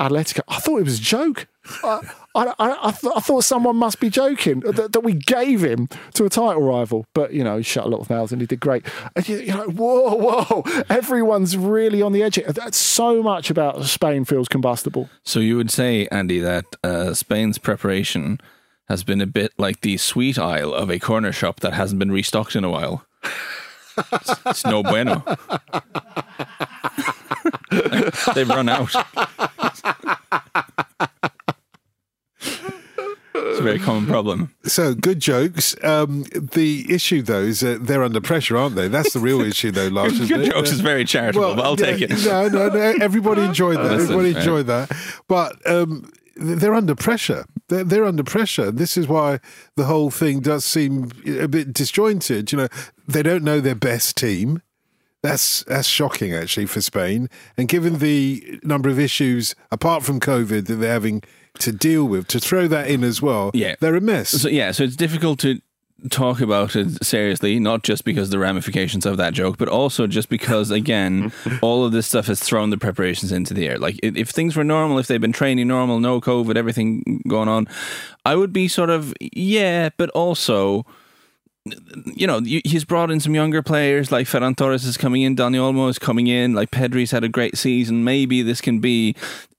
[0.00, 1.46] Atletico, I thought it was a joke.
[1.82, 2.00] I,
[2.34, 6.24] I, I, th- I thought someone must be joking that, that we gave him to
[6.24, 7.06] a title rival.
[7.14, 8.84] But, you know, he shut a lot of mouths and he did great.
[9.14, 10.64] And you, you're like, whoa, whoa.
[10.90, 12.40] Everyone's really on the edge.
[12.46, 15.08] That's so much about Spain feels combustible.
[15.22, 18.40] So you would say, Andy, that uh, Spain's preparation
[18.88, 22.12] has been a bit like the sweet aisle of a corner shop that hasn't been
[22.12, 23.06] restocked in a while.
[23.96, 25.24] It's, it's no bueno.
[28.34, 28.94] They've run out.
[33.54, 34.54] It's a very common problem.
[34.64, 35.76] So good jokes.
[35.84, 38.88] Um, the issue though is that they're under pressure, aren't they?
[38.88, 40.18] That's the real issue though, Lars.
[40.26, 40.52] Good it?
[40.52, 42.10] jokes is very charitable, but I'll yeah, take it.
[42.24, 42.94] No, no, no.
[43.00, 43.92] Everybody enjoyed that.
[43.92, 44.90] Everybody enjoyed that.
[45.28, 47.44] But um, they're under pressure.
[47.68, 48.70] They're, they're under pressure.
[48.70, 49.40] This is why
[49.76, 52.50] the whole thing does seem a bit disjointed.
[52.50, 52.68] You know,
[53.06, 54.62] they don't know their best team.
[55.24, 57.30] That's that's shocking actually for Spain.
[57.56, 61.22] And given the number of issues apart from COVID that they're having
[61.60, 63.74] to deal with, to throw that in as well, Yeah.
[63.80, 64.28] they're a mess.
[64.28, 65.60] So yeah, so it's difficult to
[66.10, 70.06] talk about it seriously, not just because of the ramifications of that joke, but also
[70.06, 71.32] just because again,
[71.62, 73.78] all of this stuff has thrown the preparations into the air.
[73.78, 77.66] Like if things were normal, if they'd been training normal, no COVID, everything going on,
[78.26, 80.84] I would be sort of yeah, but also
[82.04, 85.56] you know, he's brought in some younger players like Ferran Torres is coming in, Dani
[85.56, 88.04] Olmo is coming in, like Pedri's had a great season.
[88.04, 89.16] Maybe this can be,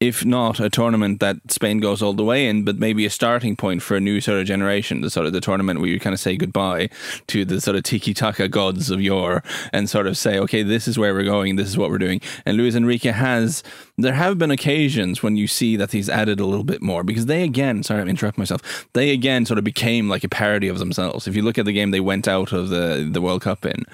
[0.08, 3.56] if not a tournament that Spain goes all the way in, but maybe a starting
[3.56, 6.14] point for a new sort of generation, the sort of the tournament where you kind
[6.14, 6.90] of say goodbye
[7.28, 10.88] to the sort of tiki taka gods of yore and sort of say, okay, this
[10.88, 12.22] is where we're going, this is what we're doing.
[12.46, 13.64] And Luis Enrique has,
[13.98, 17.26] there have been occasions when you see that he's added a little bit more because
[17.26, 20.78] they again, sorry, I'm interrupting myself, they again sort of became like a parody of
[20.78, 21.28] themselves.
[21.28, 23.86] If you look at the game they went out of the, the World Cup in,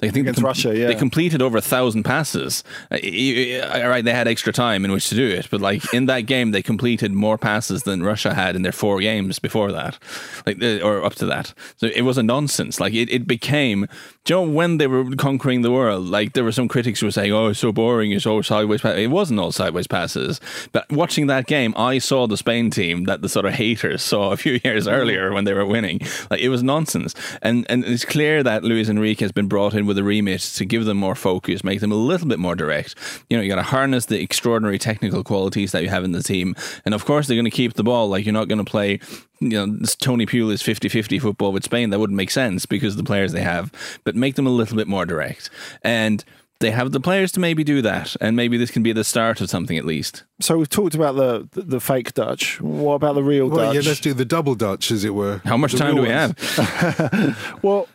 [0.00, 0.86] like, I think Against they Russia, yeah.
[0.86, 2.64] they completed over a thousand passes.
[2.90, 6.06] Uh, All right, they had extra time in which to do it, but like in
[6.06, 9.98] that game, they completed more passes than Russia had in their four games before that,
[10.46, 11.54] like uh, or up to that.
[11.76, 12.80] So it was a nonsense.
[12.80, 13.86] Like it, it became
[14.28, 17.10] you know, when they were conquering the world, like there were some critics who were
[17.10, 18.12] saying, "Oh, it's so boring.
[18.12, 18.96] It's all sideways." Pass.
[18.96, 20.40] It wasn't all sideways passes.
[20.72, 24.30] But watching that game, I saw the Spain team that the sort of haters saw
[24.30, 24.94] a few years mm-hmm.
[24.94, 26.00] earlier when they were winning.
[26.30, 27.14] Like it was nonsense.
[27.42, 30.64] And and it's clear that Luis Enrique has been brought in with a remit to
[30.64, 32.94] give them more focus, make them a little bit more direct.
[33.30, 36.22] You know, you got to harness the extraordinary technical qualities that you have in the
[36.22, 36.54] team,
[36.84, 38.08] and of course they're going to keep the ball.
[38.08, 39.00] Like you're not going to play
[39.40, 43.04] you know, Tony Pulis 50-50 football with Spain, that wouldn't make sense because of the
[43.04, 43.72] players they have.
[44.04, 45.50] But make them a little bit more direct.
[45.82, 46.24] And
[46.60, 49.40] they have the players to maybe do that, and maybe this can be the start
[49.40, 50.24] of something at least.
[50.42, 52.60] So we've talked about the the fake Dutch.
[52.60, 53.82] What about the real Well, Dutch?
[53.82, 55.40] yeah, let's do the double Dutch, as it were.
[55.46, 56.34] How much The time do we ones.
[56.56, 57.58] have?
[57.62, 57.88] Well,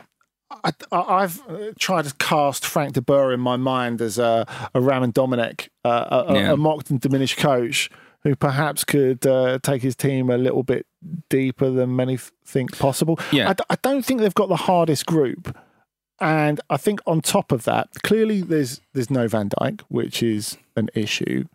[0.63, 4.47] I, I- I've uh, tried to cast Frank de Boer in my mind as a,
[4.73, 6.51] a Raymond Domenech, uh, a, a- Yeah.
[6.53, 7.91] a mocked and diminished coach
[8.23, 10.88] who perhaps could uh, take his team a little bit
[11.29, 13.19] deeper than many think possible.
[13.31, 13.49] Yeah.
[13.49, 15.55] I, d- I don't think they've got the hardest group.
[16.19, 20.57] And I think on top of that, clearly there's there's no Van Dijk, which is
[20.77, 21.45] an issue,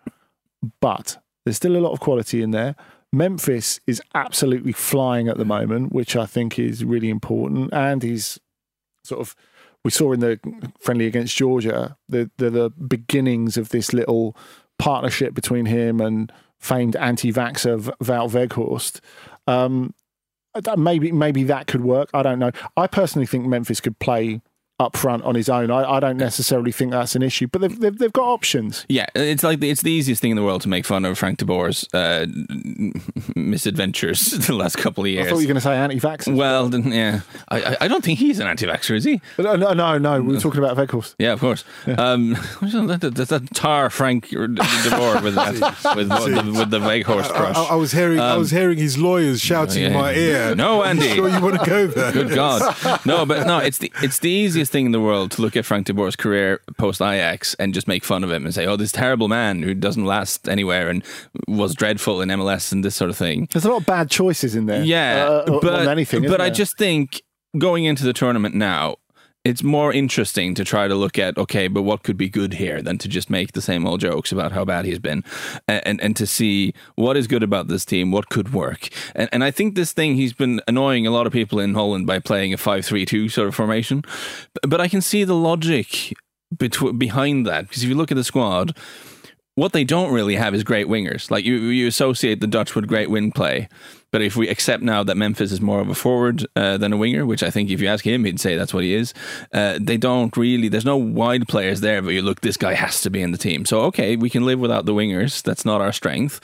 [0.80, 2.76] but there's still a lot of quality in there.
[3.12, 7.72] Memphis is absolutely flying at the moment, which I think is really important.
[7.72, 8.38] And he's
[9.02, 9.34] sort of
[9.82, 10.38] we saw in the
[10.78, 14.36] friendly against Georgia the the, the beginnings of this little
[14.78, 19.00] partnership between him and famed anti-vaxxer Wout Weghorst.
[19.50, 19.94] Um,
[20.76, 22.10] maybe maybe that could work.
[22.12, 22.50] I don't know.
[22.76, 24.40] I personally think Memphis could play
[24.80, 25.70] up front on his own.
[25.70, 28.86] I, I don't necessarily think that's an issue, but they've, they've, they've got options.
[28.88, 31.18] Yeah, it's like the, it's the easiest thing in the world to make fun of
[31.18, 32.26] Frank de Boer's uh,
[33.36, 35.28] misadventures the last couple of I years.
[35.28, 36.34] thought you were going to say anti-vaxxers.
[36.36, 39.20] well, then, yeah, I, I- I don't think he's an anti-vaxxer, is he?
[39.38, 40.20] no, no, no, no.
[40.22, 41.14] We were talking about Weghorst.
[41.18, 41.64] Yeah, of course.
[41.86, 45.52] Um, that, that, that tar Frank de Boer with that
[45.96, 47.56] with, the, with the Weghorst I, crush.
[47.56, 50.00] I- I was hearing, I was hearing his lawyers shouting in Um, yeah.
[50.00, 50.54] my ear.
[50.54, 51.08] No, Andy.
[51.14, 52.12] Sure, you want to go there?
[52.12, 52.74] Good God,
[53.06, 53.24] no!
[53.26, 55.87] But no, it's the it's the easiest thing in the world to look at Frank
[55.87, 58.92] de Boer's career post Ajax and just make fun of him and say, "Oh, this
[58.92, 61.04] terrible man who doesn't last anywhere and
[61.46, 64.54] was dreadful in MLS and this sort of thing." There's a lot of bad choices
[64.54, 64.83] in there.
[64.83, 66.22] Yeah, uh, but on anything.
[66.22, 67.22] but I just think
[67.59, 68.96] going into the tournament now,
[69.44, 72.83] it's more interesting to try to look at okay, but what could be good here
[72.83, 75.24] than to just make the same old jokes about how bad he's been,
[75.66, 79.29] and and, and to see what is good about this team, what could work, and
[79.33, 82.18] and I think this thing he's been annoying a lot of people in Holland by
[82.18, 84.03] playing a five-three-two sort of formation,
[84.55, 86.14] but, but I can see the logic
[86.55, 88.76] betw- behind that because if you look at the squad.
[89.57, 91.31] What they don't really have is great wingers.
[91.31, 93.68] Like you, you associate the Dutch with great wing play,
[94.11, 96.96] but if we accept now that Memphis is more of a forward uh, than a
[96.96, 99.14] winger, which I think if you ask him, he'd say that's what he is.
[99.53, 100.68] Uh, they don't really.
[100.68, 103.38] There's no wide players there, but you look, this guy has to be in the
[103.38, 103.64] team.
[103.64, 105.42] So okay, we can live without the wingers.
[105.42, 106.40] That's not our strength.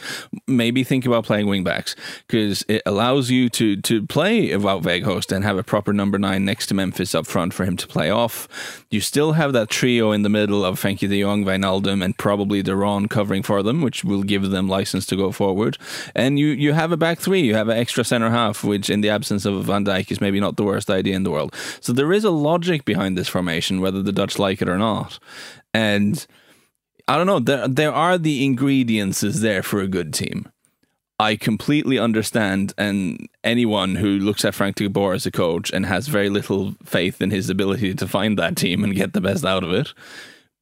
[0.46, 5.34] Maybe think about playing wing backs because it allows you to to play about Weghorst
[5.34, 8.10] and have a proper number nine next to Memphis up front for him to play
[8.10, 8.84] off.
[8.90, 12.62] You still have that trio in the middle of Frenkie De Jong, Wijnaldum, and probably
[12.62, 15.78] De Roon covering for them, which will give them license to go forward.
[16.14, 17.40] And you you have a back three.
[17.40, 20.40] You have an extra centre half, which in the absence of Van Dijk is maybe
[20.40, 21.54] not the worst idea in the world.
[21.80, 25.18] So there is a logic behind this formation, whether the Dutch like it or not.
[25.74, 26.26] And
[27.08, 27.40] I don't know.
[27.40, 30.50] There there are the ingredients is there for a good team.
[31.18, 35.86] I completely understand, and anyone who looks at Frank de Boer as a coach and
[35.86, 39.44] has very little faith in his ability to find that team and get the best
[39.44, 39.94] out of it.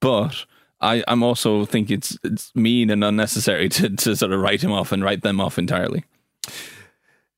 [0.00, 0.44] But
[0.80, 4.72] I, I'm also think it's it's mean and unnecessary to, to sort of write him
[4.72, 6.04] off and write them off entirely.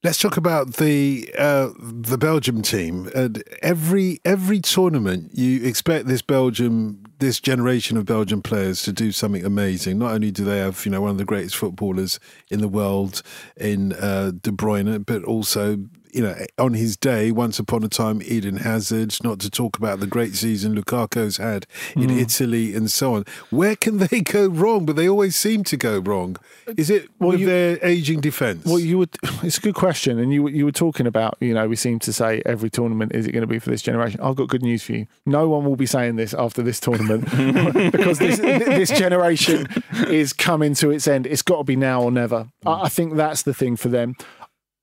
[0.07, 3.11] Let's talk about the uh, the Belgium team.
[3.13, 9.11] And every every tournament, you expect this Belgium, this generation of Belgian players to do
[9.11, 9.99] something amazing.
[9.99, 12.21] Not only do they have, you know, one of the greatest footballers
[12.53, 13.25] in the world
[13.57, 15.77] in uh, De Bruyne, but also,
[16.17, 19.17] you know, on his day, once upon a time, Eden Hazard.
[19.23, 22.19] Not to talk about the great season Lukaku's had in Hmm.
[22.19, 23.25] Italy and so on.
[23.51, 24.87] Where can they go wrong?
[24.87, 26.37] But they always seem to go wrong.
[26.77, 28.65] Is it Well, with you- their aging defence?
[28.65, 29.11] Well, you would.
[29.43, 31.37] It's a good question, and you you were talking about.
[31.41, 33.83] You know, we seem to say every tournament is it going to be for this
[33.83, 34.19] generation?
[34.23, 35.07] I've got good news for you.
[35.27, 37.25] No one will be saying this after this tournament
[37.93, 39.69] because this this generation
[40.09, 41.27] is coming to its end.
[41.27, 42.49] It's got to be now or never.
[42.65, 44.15] I, I think that's the thing for them.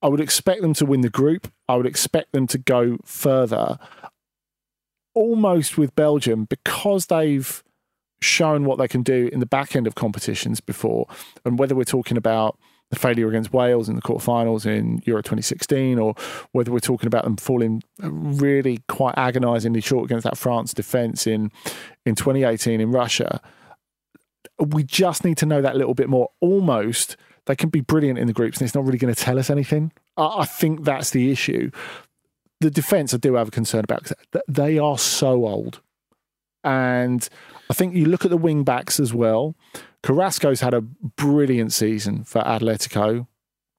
[0.03, 1.51] I would expect them to win the group.
[1.67, 3.79] I would expect them to go further.
[5.15, 7.63] Almost with Belgium because they've
[8.21, 11.07] shown what they can do in the back end of competitions before,
[11.45, 12.57] and whether we're talking about
[12.89, 16.15] the failure against Wales in the quarterfinals in Euro 2016, or
[16.51, 21.51] whether we're talking about them falling really quite agonisingly short against that France defence in
[22.05, 23.41] in 2018 in Russia.
[24.59, 26.29] We just need to know that little bit more.
[26.39, 29.37] Almost, they can be brilliant in the groups, and it's not really going to tell
[29.39, 29.91] us anything.
[30.17, 31.71] I, I think that's the issue.
[32.61, 35.81] the defence I do have a concern about because they are so old,
[36.63, 37.27] and
[37.69, 39.55] I think you look at the wing backs as well.
[40.03, 43.27] Carrasco's had a brilliant season for Atletico.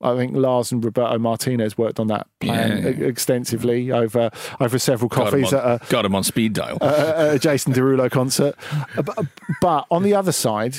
[0.00, 3.06] I think Lars and Roberto Martinez worked on that plan Yeah.
[3.06, 6.76] extensively over over several Got him, coffees on, at a, got him on speed dial.
[6.80, 8.54] a, a Jason Derulo concert.
[8.96, 9.26] But,
[9.60, 10.78] but on the other side,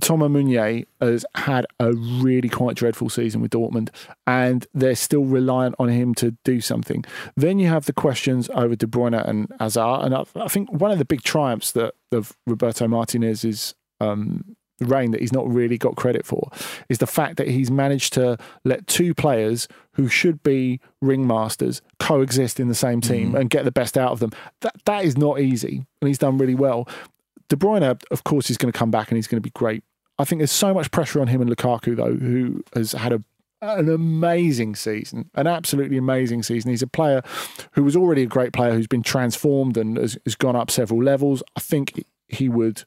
[0.00, 3.90] Thomas Meunier has had a really quite dreadful season with Dortmund,
[4.26, 7.04] and they're still reliant on him to do something.
[7.36, 10.90] Then you have the questions over De Bruyne and Hazard, and I, I think one
[10.90, 15.96] of the big triumphs that of Roberto Martinez's um, reign that he's not really got
[15.96, 16.50] credit for
[16.88, 22.60] is the fact that he's managed to let two players who should be ringmasters coexist
[22.60, 24.30] in the same team and get the best out of them.
[24.60, 26.88] That that is not easy, and he's done really well.
[27.48, 29.84] De Bruyne, of course, is going to come back and he's going to be great.
[30.18, 33.22] I think there's so much pressure on him and Lukaku though, who has had a
[33.62, 36.70] an amazing season, an absolutely amazing season.
[36.70, 37.22] He's a player
[37.72, 41.02] who was already a great player who's been transformed and has, has gone up several
[41.02, 41.42] levels.
[41.56, 42.84] I think he would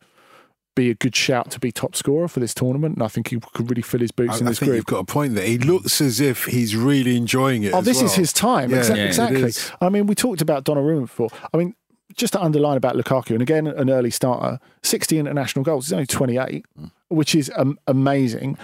[0.75, 3.39] be a good shout to be top scorer for this tournament, and I think he
[3.39, 4.75] could really fill his boots I, in I this think group.
[4.77, 5.45] you've got a point there.
[5.45, 7.73] He looks as if he's really enjoying it.
[7.73, 8.69] Oh, this is his time.
[8.69, 9.51] Yeah, Exa- it exactly.
[9.81, 11.29] I mean, we talked about Donnarumma before.
[11.53, 11.75] I mean,
[12.15, 15.85] just to underline about Lukaku, and again, an early starter, 60 international goals.
[15.85, 16.65] He's only 28,
[17.09, 18.57] which is um, amazing.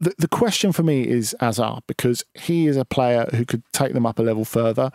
[0.00, 3.92] The, the question for me is Hazard, because he is a player who could take
[3.92, 4.90] them up a level further.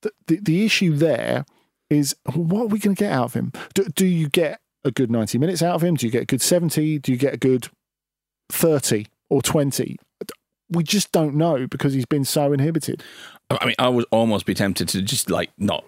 [0.00, 1.44] The, the, the issue there
[1.90, 3.52] is what are we going to get out of him?
[3.74, 5.94] Do, do you get a good 90 minutes out of him?
[5.94, 6.98] Do you get a good 70?
[6.98, 7.68] Do you get a good
[8.50, 9.96] 30 or 20?
[10.70, 13.02] We just don't know because he's been so inhibited.
[13.50, 15.84] I mean, I would almost be tempted to just like not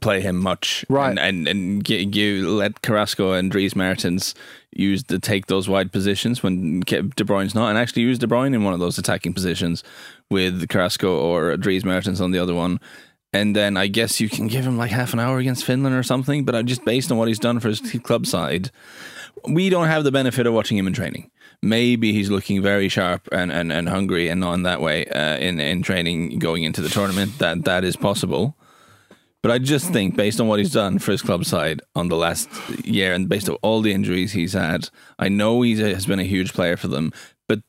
[0.00, 1.10] play him much, Right.
[1.18, 4.34] And and, and give, let Carrasco and Dries Mertens
[4.72, 8.54] use to take those wide positions when De Bruyne's not, and actually use De Bruyne
[8.54, 9.82] in one of those attacking positions
[10.30, 12.80] with Carrasco or Dries Mertens on the other one.
[13.32, 16.02] And then I guess you can give him like half an hour against Finland or
[16.02, 16.44] something.
[16.44, 18.70] But I just based on what he's done for his club side,
[19.48, 21.30] we don't have the benefit of watching him in training.
[21.62, 25.58] Maybe he's looking very sharp and, and, and hungry and on that way uh, in
[25.58, 27.38] in training going into the tournament.
[27.38, 28.56] That that is possible.
[29.42, 32.16] But I just think, based on what he's done for his club side on the
[32.16, 32.48] last
[32.84, 36.24] year, and based on all the injuries he's had, I know he has been a
[36.24, 37.12] huge player for them.
[37.46, 37.60] But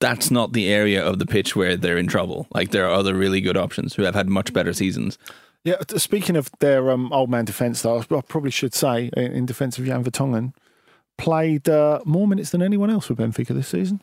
[0.00, 2.46] that's not the area of the pitch where they're in trouble.
[2.54, 5.18] Like there are other really good options who have had much better seasons.
[5.64, 9.78] Yeah, speaking of their um, old man defence, though, I probably should say in, defence
[9.78, 10.52] of Jan Vertonghen,
[11.16, 14.02] played uh, more minutes than anyone else for Benfica this season.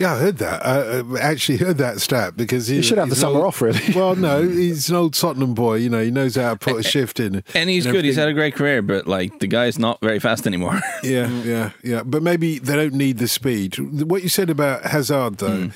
[0.00, 0.66] Yeah, I heard that.
[0.66, 3.78] I actually heard that stat because he, should have the summer old- off, really.
[3.94, 5.76] Well, no, he's an old Tottenham boy.
[5.76, 7.44] You know, he knows how to put a shift in.
[7.54, 8.04] And he's and good.
[8.04, 10.80] He's had a great career, but like the guy's not very fast anymore.
[11.04, 12.02] Yeah, yeah, yeah.
[12.02, 13.78] But maybe they don't need the speed.
[13.78, 15.68] What you said about Hazard, though, Hmm.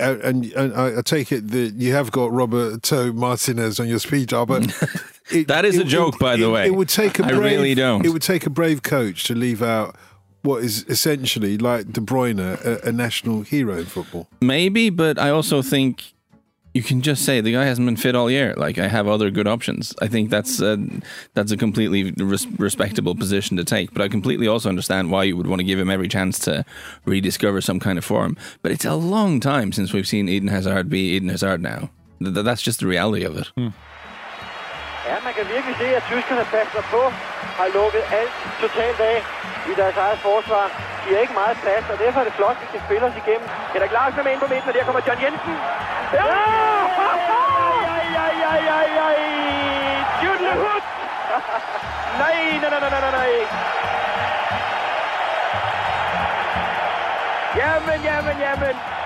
[0.00, 3.98] uh, and, and I, I take it that you have got Roberto Martinez on your
[3.98, 4.62] speed dial, but
[5.30, 6.66] it, That is a joke, by the it- way.
[6.68, 8.06] It would take a brave, I really don't.
[8.06, 9.96] It would take a brave coach to leave out
[10.42, 14.26] what is essentially like De Bruyne, a, a national hero in football.
[14.40, 16.12] Maybe, but I also think
[16.74, 18.54] you can just say the guy hasn't been fit all year.
[18.56, 19.94] Like I have other good options.
[20.00, 20.78] I think that's a,
[21.34, 23.92] that's a completely res- respectable position to take.
[23.92, 26.64] But I completely also understand why you would want to give him every chance to
[27.04, 28.36] rediscover some kind of form.
[28.62, 31.90] But it's a long time since we've seen Eden Hazard be Eden Hazard now.
[32.20, 33.52] Th- th- that's just the reality of it.
[33.56, 33.68] Hmm.
[35.06, 37.02] Ja, man kan virkelig se, at tyskerne passer på,
[37.58, 39.18] har lukket alt totalt af
[39.70, 40.64] i deres eget forsvar.
[41.02, 43.48] De har ikke meget plads, og derfor er det flot, hvis de spiller os igennem.
[43.74, 45.56] Henrik Larsen er med ind på midten, og der kommer John Jensen.
[46.12, 46.24] Ja!
[49.02, 49.18] Ej.
[50.22, 50.84] Jyttelehut!
[52.22, 53.30] nej, nej, nej, nej, nej, nej.
[57.56, 59.01] Jamen, jamen, jamen.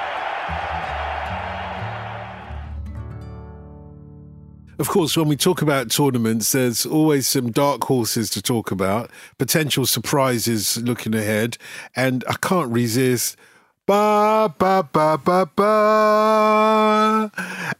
[4.78, 9.10] Of course, when we talk about tournaments, there's always some dark horses to talk about,
[9.38, 11.56] potential surprises looking ahead,
[11.94, 13.36] and I can't resist.
[13.87, 17.30] Ba ba ba ba ba.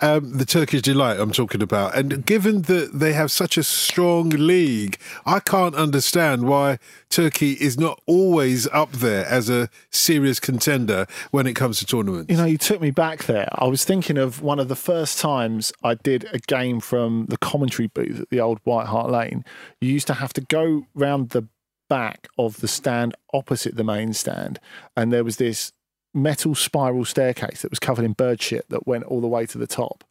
[0.01, 4.29] Um, the Turkish delight I'm talking about, and given that they have such a strong
[4.29, 6.79] league, I can't understand why
[7.11, 12.31] Turkey is not always up there as a serious contender when it comes to tournaments.
[12.31, 13.49] You know, you took me back there.
[13.53, 17.39] I was thinking of one of the first times I did a game from the
[17.39, 19.45] commentary booth at the old White Hart Lane.
[19.81, 21.49] You used to have to go round the
[21.89, 24.61] back of the stand opposite the main stand,
[24.97, 25.73] and there was this
[26.17, 29.59] metal spiral staircase that was covered in bird shit that went all the way to
[29.59, 30.03] the top.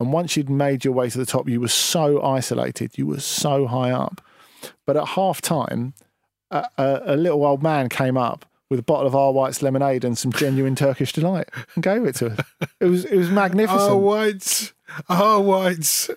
[0.00, 3.20] And once you'd made your way to the top, you were so isolated, you were
[3.20, 4.20] so high up.
[4.84, 5.94] But at half time,
[6.50, 9.32] a, a, a little old man came up with a bottle of R.
[9.32, 12.38] White's lemonade and some genuine Turkish delight and gave it to us.
[12.80, 13.92] It was it was magnificent.
[13.92, 14.72] Oh, White.
[15.08, 16.10] Oh, whites.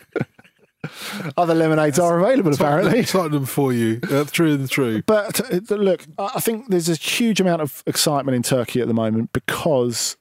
[1.37, 3.03] Other lemonades are available, apparently.
[3.05, 5.03] Tottenham for you, uh, through and through.
[5.03, 8.93] But uh, look, I think there's a huge amount of excitement in Turkey at the
[8.93, 10.17] moment because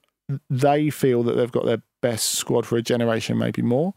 [0.48, 3.94] they feel that they've got their best squad for a generation, maybe more.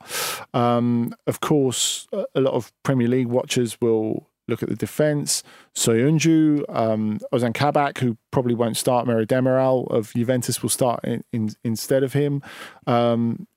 [0.54, 5.44] Um, of course, a lot of Premier League watchers will look at the defence.
[5.76, 11.24] Soyuncu, um, Ozan Kabak, who probably won't start, Merih Demiral of Juventus will start in,
[11.34, 12.42] in, instead of him.
[12.86, 13.48] Um,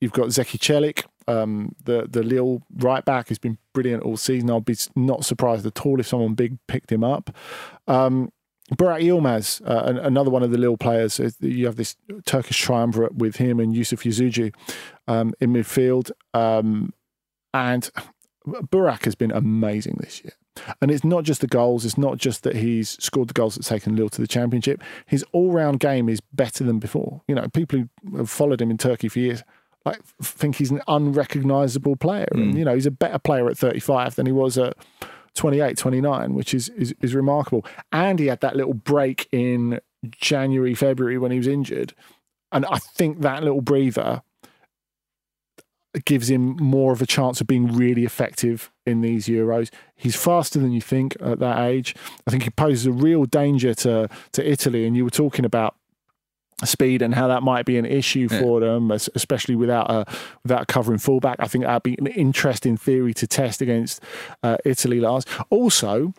[0.00, 4.50] you've got Zeki Celik, um, the the Lille right back, who's been brilliant all season.
[4.50, 7.34] I'll be not surprised at all if someone big picked him up.
[7.86, 8.32] Um,
[8.74, 11.20] Burak Yilmaz, uh, another one of the Lille players.
[11.40, 14.52] You have this Turkish triumvirate with him and Yusuf Yazıcı
[15.06, 16.10] um, in midfield.
[16.34, 16.92] Um,
[17.54, 17.88] and
[18.46, 20.32] Burak has been amazing this year.
[20.80, 23.68] And it's not just the goals, it's not just that he's scored the goals that's
[23.68, 24.82] taken Lille to the championship.
[25.06, 27.22] His all round game is better than before.
[27.28, 29.44] You know, people who have followed him in Turkey for years
[29.86, 32.28] like think he's an unrecognizable player.
[32.34, 32.42] Mm.
[32.42, 34.76] And, you know, he's a better player at 35 than he was at
[35.34, 37.64] 28, 29, which is, is, is remarkable.
[37.92, 39.80] And he had that little break in
[40.10, 41.94] January, February when he was injured.
[42.52, 44.22] And I think that little breather
[46.04, 49.72] gives him more of a chance of being really effective in these Euros.
[49.94, 51.94] He's faster than you think at that age.
[52.26, 54.86] I think he poses a real danger to to Italy.
[54.86, 55.74] And you were talking about
[56.64, 58.68] speed and how that might be an issue for yeah.
[58.68, 60.06] them, especially without a
[60.42, 61.36] without a covering fullback.
[61.38, 64.02] I think that'd be an interesting theory to test against
[64.42, 65.28] uh, Italy last.
[65.50, 66.14] Also,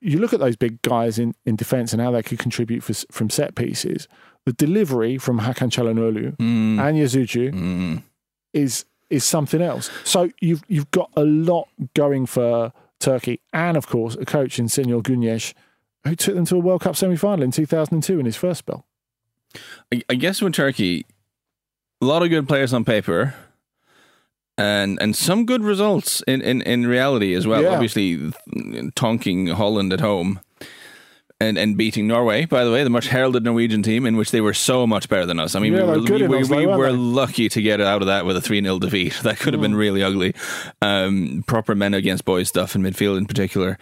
[0.00, 2.94] you look at those big guys in, in defence and how they could contribute for,
[3.10, 4.08] from set pieces.
[4.46, 6.78] The delivery from Hakan Çalhanoğlu mm.
[6.78, 8.02] and Yazıcı mm.
[8.52, 9.90] is is something else.
[10.04, 14.66] So you've you've got a lot going for Turkey, and of course a coach in
[14.66, 15.54] Şenol Güneş
[16.04, 18.84] who took them to a World Cup semi final in 2002 in his first spell.
[19.92, 21.06] I, I guess with Turkey,
[22.00, 23.34] a lot of good players on paper,
[24.56, 27.62] and and some good results in, in, in reality as well.
[27.62, 27.70] Yeah.
[27.70, 28.16] Obviously,
[28.92, 30.40] tonking Holland at home.
[31.40, 34.40] And, and beating Norway, by the way, the much heralded Norwegian team, in which they
[34.40, 35.56] were so much better than us.
[35.56, 38.24] I mean, yeah, we were, we, we, we were lucky to get out of that
[38.24, 39.14] with a 3 0 defeat.
[39.24, 39.64] That could have mm.
[39.64, 40.32] been really ugly.
[40.80, 43.78] Um, proper men against boys stuff in midfield in particular.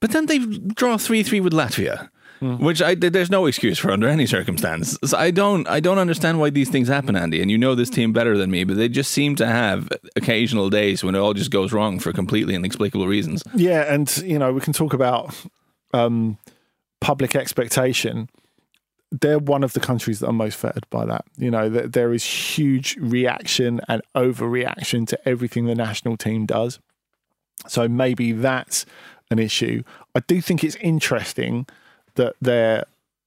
[0.00, 2.10] But then they draw 3 3 with Latvia
[2.42, 2.58] mm.
[2.58, 4.98] which I, there's no excuse for under any circumstance.
[5.04, 7.40] So I don't I don't understand why these things happen, Andy.
[7.40, 10.68] And you know this team better than me, but they just seem to have occasional
[10.68, 13.42] days when it all just goes wrong for completely inexplicable reasons.
[13.54, 15.34] Yeah, and you know we can talk about
[15.94, 16.38] um,
[17.00, 18.28] public expectation.
[19.10, 21.24] They're one of the countries that are most fettered by that.
[21.36, 26.80] You know, that there is huge reaction and overreaction to everything the national team does.
[27.68, 28.86] So maybe that's
[29.30, 29.82] an issue.
[30.14, 31.66] I do think it's interesting
[32.14, 32.84] that they're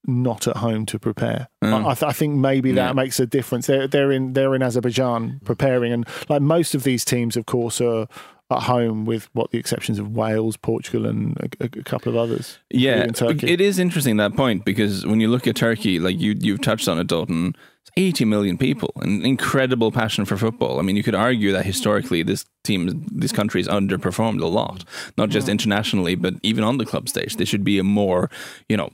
[0.08, 1.48] not at home to prepare.
[1.64, 1.86] Mm.
[1.86, 2.94] I, th- I, think maybe that yeah.
[2.94, 3.68] makes a difference.
[3.68, 7.82] They're they're in they're in Azerbaijan preparing, and like most of these teams, of course,
[7.82, 8.08] are
[8.52, 12.60] at home with what the exceptions of Wales, Portugal, and a, a couple of others.
[12.70, 16.62] Yeah, it is interesting that point because when you look at Turkey, like you you've
[16.62, 17.56] touched on it, Dotun.
[17.98, 20.80] 80 million people, an incredible passion for football.
[20.80, 24.84] I mean, you could argue that historically this team, this country underperformed a lot,
[25.18, 27.38] not just internationally, but even on the club stage.
[27.38, 28.30] There should be a more,
[28.68, 28.92] you know,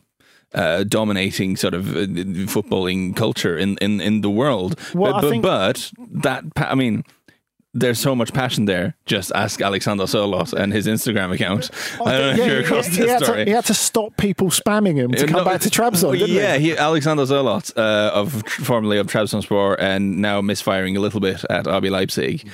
[0.53, 2.05] uh, dominating sort of uh,
[2.51, 4.77] footballing culture in, in, in the world.
[4.93, 5.91] Well, but, but, but
[6.23, 7.03] that, I mean,
[7.73, 8.95] there's so much passion there.
[9.05, 11.69] Just ask Alexander Sørloth and his Instagram account.
[11.99, 13.45] Oh, I don't know yeah, if you're across he, this he story.
[13.45, 16.27] To, he had to stop people spamming him to uh, come no, back to Trabzon,
[16.27, 16.71] yeah, he?
[16.71, 16.77] he?
[16.77, 21.89] Alexander Sørloth, uh, of formerly of Trabzonspor and now misfiring a little bit at RB
[21.89, 22.49] Leipzig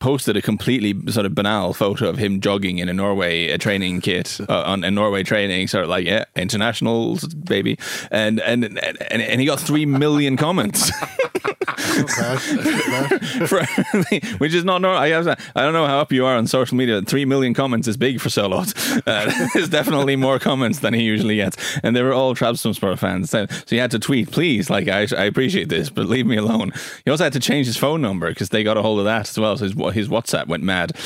[0.00, 4.00] posted a completely sort of banal photo of him jogging in a Norway a training
[4.00, 7.78] kit uh, on a Norway training, sort of like yeah, internationals, baby,
[8.10, 10.90] and and and, and he got three million comments.
[13.46, 13.64] for,
[14.38, 15.00] which is not normal.
[15.00, 17.02] I, I don't know how up you are on social media.
[17.02, 18.70] Three million comments is big for Sørloth.
[19.10, 23.30] Uh, there's definitely more comments than he usually gets, and they were all Trabzonspor fans.
[23.30, 26.36] So, so he had to tweet, "Please, like I, I appreciate this, but leave me
[26.36, 26.72] alone."
[27.04, 29.28] He also had to change his phone number because they got a hold of that
[29.28, 29.56] as well.
[29.56, 30.96] So his, his WhatsApp went mad.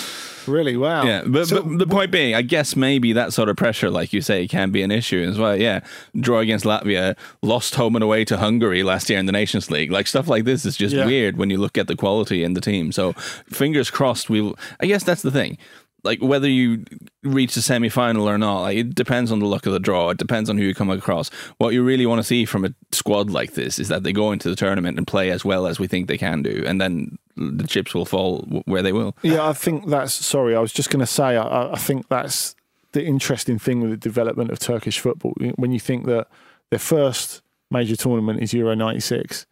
[0.47, 0.77] Really?
[0.77, 1.05] Wow.
[1.05, 4.13] Yeah, but, so, but the point being, I guess maybe that sort of pressure, like
[4.13, 5.57] you say, can be an issue as well.
[5.57, 5.81] Yeah,
[6.19, 9.91] draw against Latvia, lost home and away to Hungary last year in the Nations League.
[9.91, 11.07] Like stuff like this is just yeah.
[11.07, 12.93] weird when you look at the quality in the team.
[12.93, 13.13] So
[13.49, 14.29] fingers crossed.
[14.29, 14.57] We'll.
[14.81, 15.59] I guess that's the thing
[16.05, 16.85] like whether you
[17.23, 20.11] reach the semi final or not, like it depends on the luck of the draw.
[20.11, 21.31] It depends on who you come across.
[21.59, 24.31] What you really want to see from a squad like this is that they go
[24.31, 27.19] into the tournament and play as well as we think they can do, and then
[27.37, 29.17] the chips will fall where they will.
[29.23, 30.13] Yeah, I think that's.
[30.13, 31.37] Sorry, I was just going to say.
[31.37, 32.55] I, I think that's
[32.93, 35.35] the interesting thing with the development of Turkish football.
[35.57, 36.29] When you think that
[36.71, 39.47] their first major tournament is Euro '96,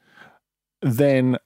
[0.83, 1.39] then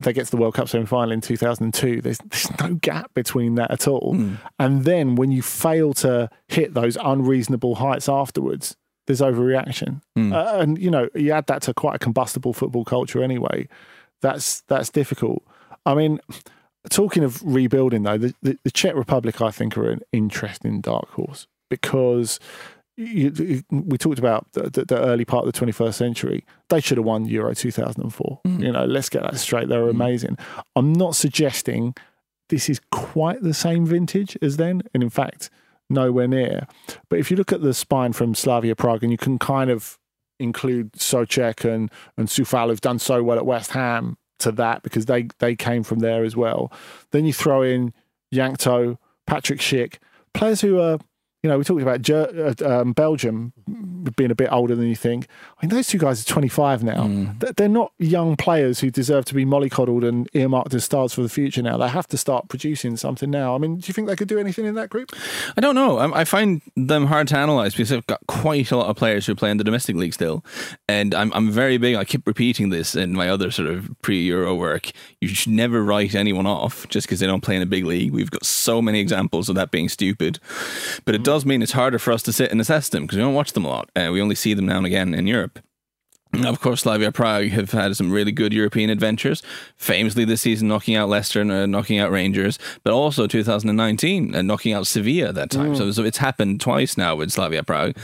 [0.00, 2.00] they get to the World Cup semi final in 2002.
[2.00, 4.14] There's, there's no gap between that at all.
[4.58, 8.76] And then when you fail to hit those unreasonable heights afterwards,
[9.06, 10.00] there's overreaction.
[10.32, 13.68] Uh, and, you know, you add that to quite a combustible football culture anyway.
[14.22, 15.42] That's that's difficult.
[15.86, 16.20] I mean,
[16.88, 21.10] talking of rebuilding though, the, the, the Czech Republic, I think, are an interesting dark
[21.10, 22.38] horse because
[23.04, 26.44] you, you- we talked about the, the, the early part of the 21st century.
[26.68, 28.40] They should have won Euro 2004.
[28.46, 28.62] Mm.
[28.62, 29.68] You know, let's get that straight.
[29.68, 29.90] They were mm.
[29.90, 30.38] amazing.
[30.76, 31.94] I'm not suggesting
[32.48, 35.50] this is quite the same vintage as then, and in fact,
[35.88, 36.66] nowhere near.
[37.08, 39.98] But if you look at the spine from Slavia Prague, and you can kind of
[40.38, 45.06] include Souček and and Coufal, who've done so well at West Ham, to that because
[45.06, 46.72] they they came from there as well.
[47.12, 47.92] Then you throw in
[48.34, 49.98] Jankto, Patrick Schick,
[50.34, 50.98] players who are.
[51.42, 53.52] You know, we talked about Ger- uh, um, Belgium
[54.16, 55.26] being a bit older than you think.
[55.58, 57.04] I mean, those two guys are 25 now.
[57.04, 57.40] Mm.
[57.40, 61.22] Th- They're not young players who deserve to be mollycoddled and earmarked as stars for
[61.22, 61.76] the future now.
[61.76, 63.54] They have to start producing something now.
[63.54, 65.12] I mean, do you think they could do anything in that group?
[65.56, 65.98] I don't know.
[65.98, 69.26] I, I find them hard to analyze because I've got quite a lot of players
[69.26, 70.44] who play in the domestic league still,
[70.88, 71.96] and I'm I'm very big.
[71.96, 74.90] I keep repeating this in my other sort of pre-Euro work.
[75.20, 78.12] You should never write anyone off just because they don't play in a big league.
[78.12, 80.38] We've got so many examples of that being stupid,
[81.04, 81.24] but it mm.
[81.24, 83.52] does mean it's harder for us to sit and assess them because we don't watch
[83.52, 83.89] them a lot.
[83.96, 85.58] Uh, we only see them now and again in Europe.
[86.44, 89.42] Of course, Slavia Prague have had some really good European adventures.
[89.76, 94.40] Famously, this season knocking out Leicester and uh, knocking out Rangers, but also 2019 uh,
[94.42, 95.74] knocking out Sevilla at that time.
[95.74, 97.96] So, so it's happened twice now with Slavia Prague.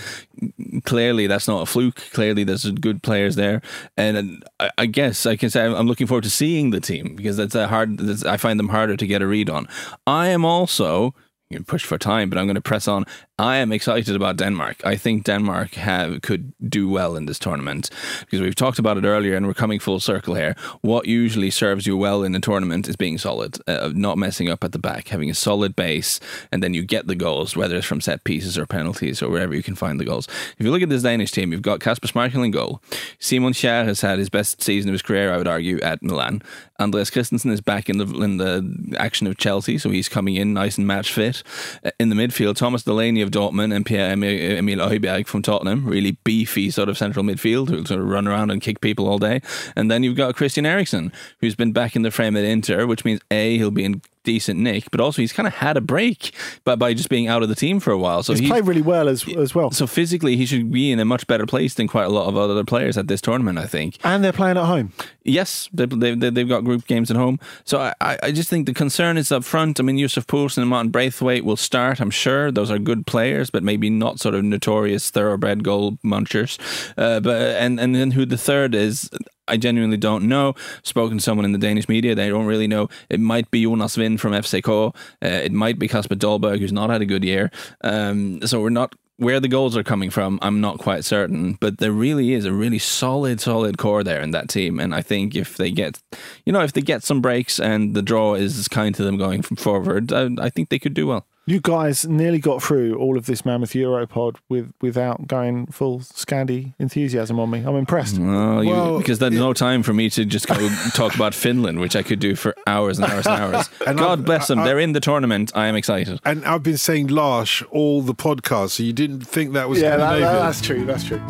[0.85, 2.03] Clearly, that's not a fluke.
[2.13, 3.63] Clearly, there's good players there,
[3.97, 6.81] and uh, I, I guess I can say I'm- I'm looking forward to seeing the
[6.81, 7.97] team because that's a hard.
[7.99, 9.69] That's, I find them harder to get a read on.
[10.07, 11.15] I am also
[11.49, 13.05] you can push for time, but I'm going to press on.
[13.39, 14.77] I am excited about Denmark.
[14.83, 19.05] I think Denmark have could do well in this tournament because we've talked about it
[19.05, 20.57] earlier, and we're coming full circle here.
[20.81, 24.65] What usually serves you well in a tournament is being solid, uh, not messing up
[24.65, 26.19] at the back, having a solid base,
[26.51, 29.55] and then you get the goals, whether it's from set pieces or penalties or wherever
[29.55, 30.27] you can find the goals.
[30.57, 32.81] If you look at this Danish team, you've got Kasper Schmeichel in goal.
[33.19, 36.41] Simon Kjær has had his best season of his career, I would argue, at Milan.
[36.81, 40.55] Andreas Christensen is back in the in the action of Chelsea, so he's coming in
[40.55, 41.43] nice and match fit.
[41.85, 46.13] Uh, In the midfield, Thomas Delaney of Dortmund and Pierre Emil Højbjerg from Tottenham, really
[46.25, 49.41] beefy sort of central midfield who'll sort of run around and kick people all day.
[49.75, 53.05] And then you've got Christian Eriksen, who's been back in the frame at Inter, which
[53.05, 56.33] means A, he'll be in decent nick, but also he's kind of had a break
[56.65, 58.23] by, by just being out of the team for a while.
[58.23, 59.71] So He's he- played really well as as well.
[59.71, 62.37] so physically, he should be in a much better place than quite a lot of
[62.37, 63.97] other players at this tournament, I think.
[64.05, 64.93] and they're playing at home.
[65.25, 67.39] Yes, they, they, they- they've got group games at home.
[67.65, 69.81] So I, I I just think the concern is up front.
[69.81, 72.51] I mean, Yusuf Poulsen and Martin Braithwaite will start, I'm sure.
[72.53, 76.59] Those are good players, but maybe not sort of notorious thoroughbred goal munchers.
[76.99, 79.09] Uh, but and, and then who the third is,
[79.49, 80.55] I genuinely don't know.
[80.83, 82.89] Spoken to someone in the Danish media, they don't really know.
[83.09, 84.73] It might be Jonas Wind from FC K.
[84.73, 87.51] Uh, it might be Kasper Dolberg, who's not had a good year.
[87.83, 91.79] Um, so we're not where the goals are coming from, I'm not quite certain, but
[91.79, 94.79] there really is a really solid, solid core there in that team.
[94.79, 95.99] And I think if they get,
[96.45, 99.43] you know, if they get some breaks and the draw is kind to them going
[99.43, 101.27] from forward, I, I think they could do well.
[101.49, 106.75] You guys nearly got through all of this Mammoth Europod with without going full Scandi
[106.81, 107.61] enthusiasm on me.
[107.61, 108.19] I'm impressed.
[108.19, 111.79] Well, you, Well, because there's no time for me to just go talk about Finland,
[111.79, 113.71] which I could do for hours and hours and hours.
[113.87, 114.59] And God I've- bless them.
[114.59, 115.53] I- They're in the tournament.
[115.55, 116.19] I am excited.
[116.25, 119.97] And I've been saying Larsh all the podcast, so you didn't think that was Yeah,
[119.99, 120.85] that, that- that's true.
[120.85, 121.23] That's true.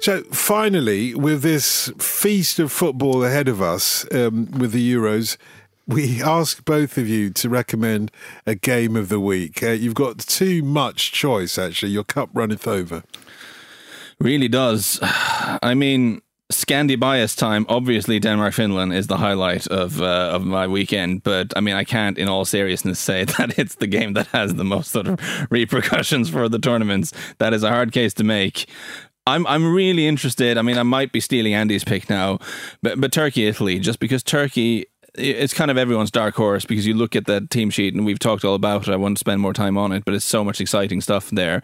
[0.00, 5.38] So finally, with this feast of football ahead of us, um, with the Euros,
[5.86, 8.10] we ask both of you to recommend
[8.46, 9.62] a game of the week.
[9.62, 11.92] Uh, you've got too much choice, actually.
[11.92, 13.04] Your cup runneth over.
[14.18, 14.98] Really does.
[15.02, 16.22] I mean,
[16.52, 17.66] Scandi bias time.
[17.68, 21.22] Obviously, Denmark Finland is the highlight of uh, of my weekend.
[21.22, 24.54] But I mean, I can't, in all seriousness, say that it's the game that has
[24.54, 25.20] the most sort of
[25.50, 27.12] repercussions for the tournaments.
[27.38, 28.68] That is a hard case to make.
[29.26, 30.58] I'm I'm really interested.
[30.58, 32.38] I mean, I might be stealing Andy's pick now,
[32.82, 36.94] but but Turkey Italy just because Turkey it's kind of everyone's dark horse because you
[36.94, 38.92] look at that team sheet and we've talked all about it.
[38.92, 41.62] I won't spend more time on it, but it's so much exciting stuff there.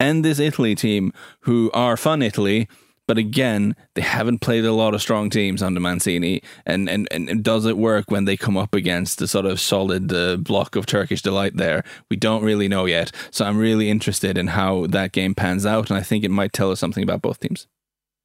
[0.00, 2.68] And this Italy team who are fun Italy,
[3.06, 6.42] but again, they haven't played a lot of strong teams under Mancini.
[6.66, 10.12] And, and, and does it work when they come up against the sort of solid
[10.12, 11.84] uh, block of Turkish delight there?
[12.10, 13.10] We don't really know yet.
[13.30, 15.88] So I'm really interested in how that game pans out.
[15.88, 17.66] And I think it might tell us something about both teams.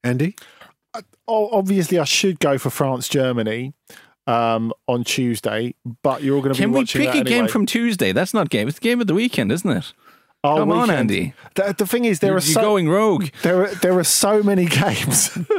[0.04, 0.36] Andy?
[1.26, 3.74] Oh, obviously, I should go for France Germany
[4.28, 7.48] um, on Tuesday, but you're all going to be Can we pick that a game
[7.48, 8.12] from Tuesday?
[8.12, 8.68] That's not game.
[8.68, 9.94] It's the game of the weekend, isn't it?
[10.46, 11.34] Our Come on, Andy.
[11.56, 13.30] The, the thing is, there You're, are you're so going rogue.
[13.44, 15.30] there are there are so many games.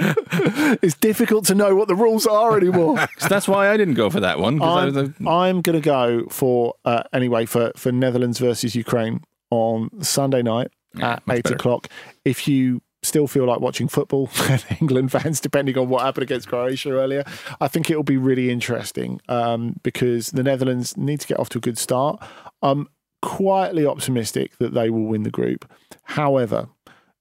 [0.82, 2.98] it's difficult to know what the rules are anymore.
[3.18, 4.60] So that's why I didn't go for that one.
[4.60, 8.74] I was I'm, like, I'm going to go for uh, anyway for for Netherlands versus
[8.74, 11.54] Ukraine on Sunday night Yeah, at eight better.
[11.54, 11.88] o'clock.
[12.26, 14.28] If you still feel like watching football,
[14.80, 17.24] England fans, depending on what happened against Croatia earlier,
[17.61, 21.48] I think it will be really interesting um, because the Netherlands need to get off
[21.50, 22.22] to a good start.
[22.62, 22.88] I'm
[23.22, 25.70] quietly optimistic that they will win the group.
[26.02, 26.68] However,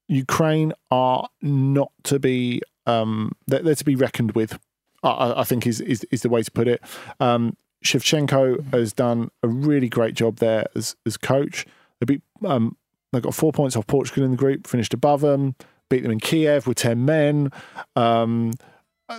[0.07, 4.59] Ukraine are not to be um, they're, they're to be reckoned with.
[5.03, 6.81] I- I, I think is, is is the way to put it.
[7.19, 11.65] Um, Shevchenko has done a really great job there as as coach.
[11.99, 12.77] They beat um,
[13.11, 15.55] they got four points off Portugal in the group, finished above them,
[15.93, 17.51] beat them in Kiev with ten men.
[17.95, 18.53] Um,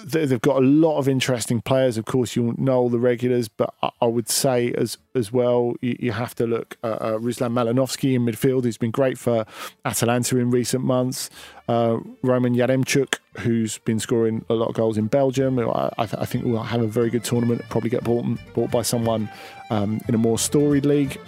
[0.04, 1.96] they- they've got a lot of interesting players.
[1.98, 5.74] Of course, you'll know all the regulars, but I, I would say as as well,
[5.80, 9.44] you, you have to look at uh, Ruslan Malinovsky in midfield, who's been great for
[9.84, 11.30] Atalanta in recent months.
[11.68, 15.58] Uh, Roman Yaremchuk, who's been scoring a lot of goals in Belgium.
[15.60, 17.62] I, I, th- I think will have a very good tournament.
[17.68, 19.28] Probably get bought bought by someone
[19.70, 21.20] um, in a more storied league.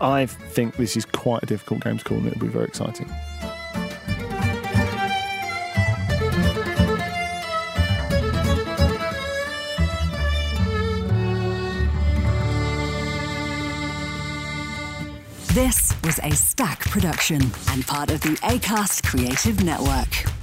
[0.00, 3.08] I think this is quite a difficult game to call, and it'll be very exciting.
[15.54, 20.41] This was a Stack production and part of the ACAST Creative Network.